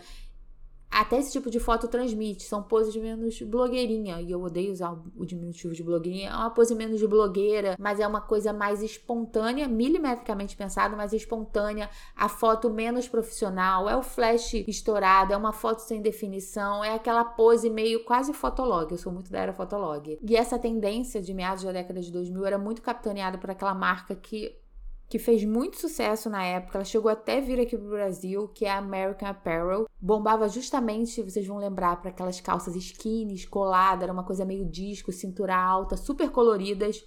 até 0.90 1.18
esse 1.18 1.32
tipo 1.32 1.50
de 1.50 1.60
foto 1.60 1.88
transmite, 1.88 2.44
são 2.44 2.64
poses 2.64 2.96
menos 2.96 3.42
blogueirinha, 3.42 4.22
e 4.22 4.32
eu 4.32 4.42
odeio 4.42 4.72
usar 4.72 4.98
o 5.16 5.26
diminutivo 5.26 5.74
de 5.74 5.84
blogueirinha, 5.84 6.30
é 6.30 6.36
uma 6.36 6.50
pose 6.50 6.74
menos 6.74 7.00
de 7.00 7.08
blogueira, 7.08 7.76
mas 7.80 8.00
é 8.00 8.08
uma 8.08 8.22
coisa 8.22 8.52
mais 8.52 8.82
espontânea, 8.82 9.68
milimetricamente 9.68 10.56
pensada, 10.56 10.96
mas 10.96 11.14
espontânea, 11.14 11.90
a 12.16 12.28
foto 12.28 12.70
menos 12.70 13.08
profissional, 13.08 13.90
é 13.90 13.96
o 13.96 14.02
flash 14.02 14.54
estourado, 14.68 15.34
é 15.34 15.38
uma 15.38 15.54
foto 15.54 15.80
sem 15.80 16.02
definição, 16.02 16.84
é 16.84 16.94
aquela 16.94 17.24
pose 17.24 17.70
meio 17.70 18.04
quase 18.04 18.34
fotolog, 18.34 18.92
eu 18.92 18.98
sou 18.98 19.12
muito 19.12 19.32
da 19.32 19.40
era 19.40 19.54
fotolog. 19.54 20.18
E 20.22 20.36
essa 20.36 20.58
tendência 20.58 21.22
de 21.22 21.34
meados 21.34 21.64
da 21.64 21.72
década 21.72 22.02
de 22.02 22.12
2000 22.12 22.46
era 22.46 22.58
muito 22.58 22.82
capitaneada 22.82 23.38
por 23.38 23.52
aquela 23.52 23.74
marca 23.74 24.16
que 24.16 24.58
que 25.10 25.18
fez 25.18 25.44
muito 25.44 25.80
sucesso 25.80 26.30
na 26.30 26.44
época. 26.44 26.78
Ela 26.78 26.86
chegou 26.86 27.10
até 27.10 27.42
vir 27.42 27.60
aqui 27.60 27.76
pro 27.76 27.90
Brasil, 27.90 28.48
que 28.50 28.66
é 28.66 28.70
a 28.70 28.78
American 28.78 29.28
Apparel. 29.28 29.88
Bombava 30.00 30.48
justamente, 30.48 31.22
vocês 31.24 31.48
vão 31.48 31.58
lembrar, 31.58 32.00
para 32.00 32.12
aquelas 32.12 32.40
calças 32.40 32.76
skinny, 32.76 33.46
coladas, 33.48 34.04
era 34.04 34.14
uma 34.14 34.24
coisa 34.24 34.46
meio 34.46 34.66
disco, 34.66 35.12
cintura 35.12 35.56
alta, 35.56 35.98
super 35.98 36.30
coloridas 36.30 37.04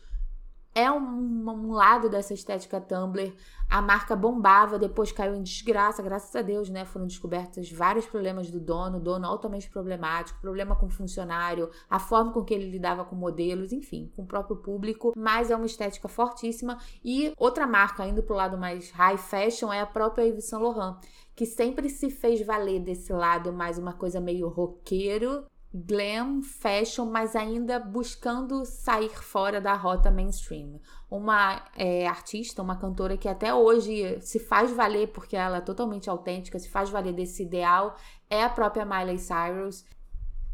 é 0.74 0.90
um, 0.90 1.50
um, 1.50 1.72
lado 1.72 2.08
dessa 2.08 2.32
estética 2.32 2.80
Tumblr. 2.80 3.35
A 3.68 3.80
marca 3.80 4.14
bombava, 4.14 4.78
depois 4.78 5.12
caiu 5.12 5.35
em 5.35 5.42
desgraça, 5.42 6.02
graças 6.02 6.35
a 6.35 6.42
Deus, 6.42 6.68
né? 6.68 6.85
Foram 6.85 7.06
descobertos 7.06 7.70
vários 7.70 8.06
problemas 8.06 8.50
do 8.50 8.61
dono, 8.61 9.00
dono 9.00 9.26
altamente 9.26 9.68
problemático, 9.70 10.40
problema 10.40 10.76
com 10.76 10.88
funcionário, 10.88 11.70
a 11.88 11.98
forma 11.98 12.32
com 12.32 12.44
que 12.44 12.52
ele 12.52 12.70
lidava 12.70 13.04
com 13.04 13.16
modelos, 13.16 13.72
enfim, 13.72 14.11
com 14.14 14.22
o 14.22 14.26
próprio 14.26 14.56
público. 14.56 15.12
Mas 15.16 15.50
é 15.50 15.56
uma 15.56 15.66
estética 15.66 16.08
fortíssima. 16.08 16.78
E 17.04 17.32
outra 17.37 17.66
marca, 17.66 18.06
indo 18.06 18.22
pro 18.22 18.35
lado 18.35 18.58
mais 18.58 18.90
high 18.90 19.18
fashion, 19.18 19.72
é 19.72 19.80
a 19.80 19.87
própria 19.87 20.24
Yves 20.24 20.48
Saint 20.48 20.62
Laurent, 20.62 20.96
que 21.35 21.46
sempre 21.46 21.88
se 21.88 22.11
fez 22.11 22.44
valer 22.44 22.80
desse 22.80 23.12
lado 23.12 23.52
mais 23.52 23.78
uma 23.78 23.92
coisa 23.92 24.20
meio 24.20 24.48
roqueiro 24.48 25.44
glam 25.74 26.42
fashion, 26.42 27.06
mas 27.06 27.35
ainda 27.35 27.78
buscando 27.78 28.64
sair 28.64 29.11
fora 29.22 29.61
da 29.61 29.74
rota 29.74 30.11
mainstream. 30.11 30.78
Uma 31.11 31.64
é, 31.76 32.06
artista, 32.06 32.62
uma 32.62 32.76
cantora 32.76 33.16
que 33.16 33.28
até 33.28 33.54
hoje 33.54 34.20
se 34.20 34.38
faz 34.38 34.70
valer, 34.70 35.08
porque 35.08 35.37
ela 35.37 35.58
é 35.58 35.61
totalmente 35.61 36.11
autêntica, 36.11 36.58
se 36.58 36.68
faz 36.68 36.90
valer 36.90 37.14
desse 37.14 37.42
ideal, 37.42 37.96
é 38.28 38.42
a 38.42 38.50
própria 38.50 38.85
Miley 38.85 39.18
Cyrus. 39.18 39.85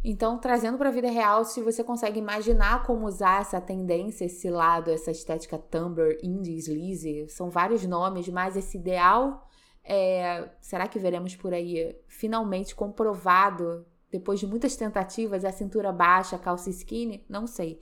Então, 0.05 0.39
trazendo 0.39 0.79
para 0.79 0.91
a 0.91 0.93
vida 0.93 1.11
real, 1.11 1.45
se 1.45 1.61
você 1.61 1.83
consegue 1.83 2.21
imaginar 2.21 2.85
como 2.85 3.05
usar 3.05 3.41
essa 3.41 3.61
tendência, 3.61 4.25
esse 4.25 4.49
lado, 4.49 4.93
essa 4.93 5.11
estética 5.11 5.59
Tumblr, 5.59 6.17
Indie, 6.23 6.57
Sleazy, 6.57 7.29
são 7.29 7.51
vários 7.51 7.85
nomes, 7.85 8.29
mas 8.29 8.57
esse 8.57 8.79
ideal, 8.79 9.49
é, 9.83 10.49
será 10.61 10.87
que 10.87 11.01
veremos 11.01 11.35
por 11.35 11.53
aí 11.53 11.97
finalmente 12.07 12.77
comprovado, 12.77 13.85
depois 14.11 14.41
de 14.41 14.47
muitas 14.47 14.77
tentativas, 14.77 15.45
a 15.45 15.53
cintura 15.53 15.93
baixa, 15.93 16.37
a 16.37 16.39
calça 16.39 16.71
skinny? 16.71 17.25
Não 17.29 17.47
sei. 17.47 17.81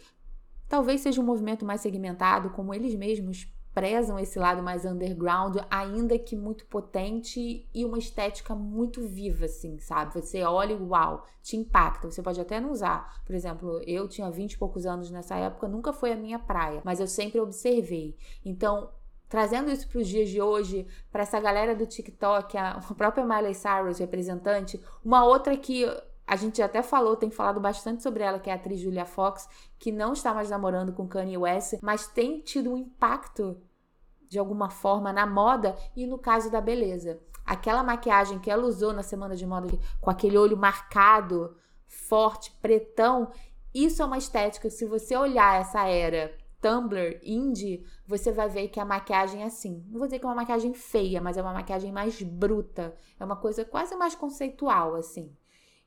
Talvez 0.68 1.00
seja 1.00 1.20
um 1.20 1.24
movimento 1.24 1.64
mais 1.64 1.80
segmentado, 1.80 2.50
como 2.50 2.74
eles 2.74 2.94
mesmos 2.94 3.46
prezam 3.76 4.18
esse 4.18 4.38
lado 4.38 4.62
mais 4.62 4.86
underground, 4.86 5.58
ainda 5.70 6.18
que 6.18 6.34
muito 6.34 6.64
potente 6.64 7.68
e 7.74 7.84
uma 7.84 7.98
estética 7.98 8.54
muito 8.54 9.06
viva, 9.06 9.44
assim, 9.44 9.78
sabe? 9.78 10.14
Você 10.14 10.42
olha 10.44 10.72
e 10.72 10.82
uau, 10.82 11.26
te 11.42 11.58
impacta. 11.58 12.10
Você 12.10 12.22
pode 12.22 12.40
até 12.40 12.58
não 12.58 12.72
usar. 12.72 13.22
Por 13.26 13.34
exemplo, 13.34 13.78
eu 13.86 14.08
tinha 14.08 14.30
20 14.30 14.54
e 14.54 14.58
poucos 14.58 14.86
anos 14.86 15.10
nessa 15.10 15.36
época, 15.36 15.68
nunca 15.68 15.92
foi 15.92 16.10
a 16.10 16.16
minha 16.16 16.38
praia, 16.38 16.80
mas 16.84 17.00
eu 17.00 17.06
sempre 17.06 17.38
observei. 17.38 18.16
Então, 18.42 18.90
trazendo 19.28 19.70
isso 19.70 19.86
para 19.88 20.00
os 20.00 20.08
dias 20.08 20.30
de 20.30 20.40
hoje, 20.40 20.86
para 21.12 21.24
essa 21.24 21.38
galera 21.38 21.74
do 21.74 21.84
TikTok, 21.84 22.56
a 22.56 22.80
própria 22.96 23.26
Miley 23.26 23.52
Cyrus, 23.54 23.98
representante, 23.98 24.80
uma 25.04 25.22
outra 25.26 25.54
que 25.54 25.84
a 26.26 26.34
gente 26.34 26.60
até 26.60 26.82
falou, 26.82 27.16
tem 27.16 27.30
falado 27.30 27.60
bastante 27.60 28.02
sobre 28.02 28.22
ela, 28.22 28.40
que 28.40 28.50
é 28.50 28.52
a 28.52 28.56
atriz 28.56 28.80
Julia 28.80 29.04
Fox, 29.04 29.48
que 29.78 29.92
não 29.92 30.12
está 30.12 30.34
mais 30.34 30.50
namorando 30.50 30.92
com 30.92 31.06
Kanye 31.06 31.38
West, 31.38 31.78
mas 31.82 32.08
tem 32.08 32.40
tido 32.40 32.72
um 32.72 32.76
impacto 32.76 33.60
de 34.28 34.38
alguma 34.38 34.68
forma 34.68 35.12
na 35.12 35.24
moda 35.24 35.76
e 35.94 36.06
no 36.06 36.18
caso 36.18 36.50
da 36.50 36.60
beleza. 36.60 37.20
Aquela 37.44 37.84
maquiagem 37.84 38.40
que 38.40 38.50
ela 38.50 38.66
usou 38.66 38.92
na 38.92 39.04
semana 39.04 39.36
de 39.36 39.46
moda 39.46 39.68
com 40.00 40.10
aquele 40.10 40.36
olho 40.36 40.56
marcado, 40.56 41.56
forte, 41.86 42.50
pretão, 42.60 43.30
isso 43.72 44.02
é 44.02 44.04
uma 44.04 44.18
estética. 44.18 44.68
Se 44.68 44.84
você 44.84 45.16
olhar 45.16 45.60
essa 45.60 45.86
era 45.86 46.36
Tumblr, 46.60 47.20
indie, 47.22 47.84
você 48.04 48.32
vai 48.32 48.48
ver 48.48 48.68
que 48.68 48.80
a 48.80 48.84
maquiagem 48.84 49.42
é 49.42 49.46
assim. 49.46 49.84
Não 49.88 49.98
vou 49.98 50.08
dizer 50.08 50.18
que 50.18 50.24
é 50.24 50.28
uma 50.28 50.34
maquiagem 50.34 50.74
feia, 50.74 51.20
mas 51.20 51.36
é 51.36 51.42
uma 51.42 51.52
maquiagem 51.52 51.92
mais 51.92 52.20
bruta. 52.20 52.96
É 53.20 53.24
uma 53.24 53.36
coisa 53.36 53.64
quase 53.64 53.94
mais 53.94 54.16
conceitual, 54.16 54.96
assim. 54.96 55.32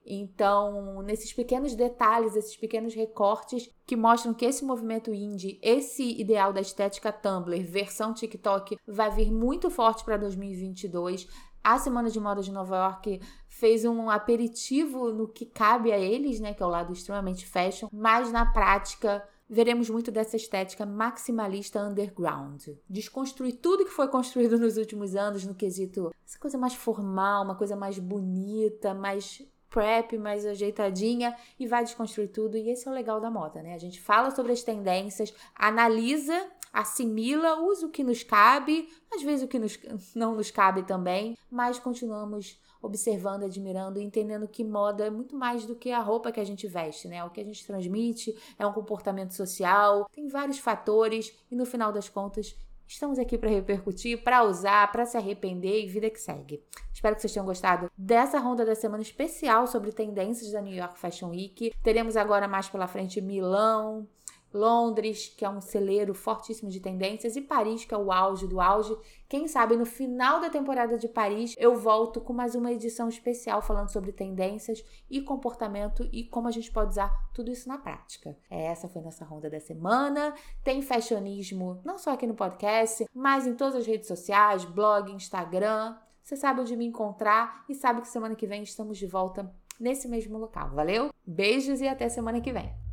Então, 0.09 1.03
nesses 1.03 1.31
pequenos 1.31 1.75
detalhes, 1.75 2.35
esses 2.35 2.57
pequenos 2.57 2.95
recortes 2.95 3.69
que 3.85 3.95
mostram 3.95 4.33
que 4.33 4.43
esse 4.43 4.65
movimento 4.65 5.13
indie, 5.13 5.59
esse 5.61 6.19
ideal 6.19 6.51
da 6.51 6.61
estética 6.61 7.11
Tumblr, 7.11 7.63
versão 7.63 8.11
TikTok, 8.11 8.77
vai 8.87 9.11
vir 9.11 9.31
muito 9.31 9.69
forte 9.69 10.03
para 10.03 10.17
2022. 10.17 11.27
A 11.63 11.77
Semana 11.77 12.09
de 12.09 12.19
Moda 12.19 12.41
de 12.41 12.51
Nova 12.51 12.75
York 12.75 13.21
fez 13.47 13.85
um 13.85 14.09
aperitivo 14.09 15.11
no 15.11 15.27
que 15.27 15.45
cabe 15.45 15.91
a 15.91 15.99
eles, 15.99 16.39
né, 16.39 16.55
que 16.55 16.63
é 16.63 16.65
o 16.65 16.69
lado 16.69 16.91
extremamente 16.91 17.45
fashion, 17.45 17.87
mas 17.93 18.31
na 18.31 18.45
prática 18.51 19.23
veremos 19.47 19.89
muito 19.89 20.11
dessa 20.11 20.35
estética 20.35 20.85
maximalista 20.85 21.83
underground. 21.83 22.69
Desconstruir 22.89 23.57
tudo 23.57 23.83
que 23.83 23.91
foi 23.91 24.07
construído 24.07 24.57
nos 24.57 24.77
últimos 24.77 25.15
anos 25.15 25.45
no 25.45 25.53
quesito, 25.53 26.11
essa 26.25 26.39
coisa 26.39 26.57
mais 26.57 26.73
formal, 26.73 27.43
uma 27.43 27.55
coisa 27.55 27.75
mais 27.75 27.99
bonita, 27.99 28.93
mais 28.93 29.41
prep 29.69 30.17
mais 30.17 30.45
ajeitadinha 30.45 31.35
e 31.59 31.67
vai 31.67 31.83
desconstruir 31.83 32.29
tudo. 32.29 32.57
E 32.57 32.69
esse 32.69 32.87
é 32.87 32.91
o 32.91 32.93
legal 32.93 33.19
da 33.19 33.29
moda, 33.29 33.61
né? 33.61 33.73
A 33.73 33.77
gente 33.77 34.01
fala 34.01 34.31
sobre 34.31 34.51
as 34.51 34.63
tendências, 34.63 35.33
analisa, 35.55 36.47
assimila, 36.73 37.61
usa 37.61 37.87
o 37.87 37.89
que 37.89 38.03
nos 38.03 38.23
cabe, 38.23 38.89
às 39.13 39.21
vezes 39.21 39.43
o 39.43 39.47
que 39.47 39.59
nos, 39.59 39.79
não 40.15 40.35
nos 40.35 40.51
cabe 40.51 40.83
também, 40.83 41.37
mas 41.49 41.79
continuamos 41.79 42.59
observando, 42.81 43.43
admirando 43.43 43.99
entendendo 43.99 44.47
que 44.47 44.63
moda 44.63 45.05
é 45.05 45.09
muito 45.09 45.35
mais 45.35 45.65
do 45.65 45.75
que 45.75 45.91
a 45.91 45.99
roupa 45.99 46.31
que 46.31 46.39
a 46.39 46.45
gente 46.45 46.65
veste, 46.65 47.07
né? 47.07 47.23
O 47.23 47.29
que 47.29 47.41
a 47.41 47.43
gente 47.43 47.65
transmite 47.65 48.35
é 48.57 48.65
um 48.65 48.71
comportamento 48.71 49.33
social, 49.33 50.09
tem 50.13 50.27
vários 50.27 50.59
fatores 50.59 51.33
e 51.51 51.55
no 51.55 51.65
final 51.65 51.91
das 51.91 52.07
contas 52.07 52.55
Estamos 52.91 53.19
aqui 53.19 53.37
para 53.37 53.51
repercutir, 53.51 54.23
para 54.23 54.43
usar, 54.43 54.91
para 54.91 55.05
se 55.05 55.15
arrepender 55.15 55.83
e 55.83 55.87
vida 55.87 56.09
que 56.09 56.19
segue. 56.19 56.59
Espero 56.91 57.15
que 57.15 57.21
vocês 57.21 57.31
tenham 57.31 57.45
gostado 57.45 57.91
dessa 57.95 58.39
ronda 58.39 58.65
da 58.65 58.73
semana 58.73 59.03
especial 59.03 59.67
sobre 59.67 59.91
tendências 59.91 60.51
da 60.51 60.59
New 60.59 60.75
York 60.75 60.97
Fashion 60.97 61.29
Week. 61.29 61.71
Teremos 61.83 62.17
agora 62.17 62.47
mais 62.47 62.67
pela 62.67 62.87
frente 62.87 63.21
Milão, 63.21 64.07
Londres, 64.53 65.33
que 65.35 65.45
é 65.45 65.49
um 65.49 65.61
celeiro 65.61 66.13
fortíssimo 66.13 66.69
de 66.69 66.79
tendências, 66.79 67.35
e 67.35 67.41
Paris, 67.41 67.85
que 67.85 67.93
é 67.93 67.97
o 67.97 68.11
auge 68.11 68.47
do 68.47 68.59
auge. 68.59 68.95
Quem 69.27 69.47
sabe 69.47 69.75
no 69.75 69.85
final 69.85 70.41
da 70.41 70.49
temporada 70.49 70.97
de 70.97 71.07
Paris 71.07 71.55
eu 71.57 71.75
volto 71.75 72.19
com 72.19 72.33
mais 72.33 72.55
uma 72.55 72.71
edição 72.71 73.07
especial 73.07 73.61
falando 73.61 73.89
sobre 73.89 74.11
tendências 74.11 74.83
e 75.09 75.21
comportamento 75.21 76.07
e 76.11 76.23
como 76.23 76.47
a 76.47 76.51
gente 76.51 76.71
pode 76.71 76.91
usar 76.91 77.11
tudo 77.33 77.51
isso 77.51 77.67
na 77.67 77.77
prática. 77.77 78.35
É, 78.49 78.65
essa 78.65 78.87
foi 78.87 79.01
nossa 79.01 79.23
ronda 79.23 79.49
da 79.49 79.59
semana. 79.59 80.33
Tem 80.63 80.81
fashionismo 80.81 81.79
não 81.85 81.97
só 81.97 82.11
aqui 82.13 82.25
no 82.25 82.33
podcast, 82.33 83.05
mas 83.13 83.45
em 83.45 83.55
todas 83.55 83.75
as 83.75 83.85
redes 83.85 84.07
sociais, 84.07 84.65
blog, 84.65 85.11
Instagram. 85.11 85.95
Você 86.23 86.35
sabe 86.35 86.61
onde 86.61 86.75
me 86.75 86.85
encontrar 86.85 87.65
e 87.69 87.75
sabe 87.75 88.01
que 88.01 88.07
semana 88.07 88.35
que 88.35 88.47
vem 88.47 88.63
estamos 88.63 88.97
de 88.97 89.07
volta 89.07 89.51
nesse 89.79 90.07
mesmo 90.07 90.37
local. 90.37 90.69
Valeu? 90.71 91.11
Beijos 91.25 91.81
e 91.81 91.87
até 91.87 92.09
semana 92.09 92.41
que 92.41 92.51
vem. 92.51 92.88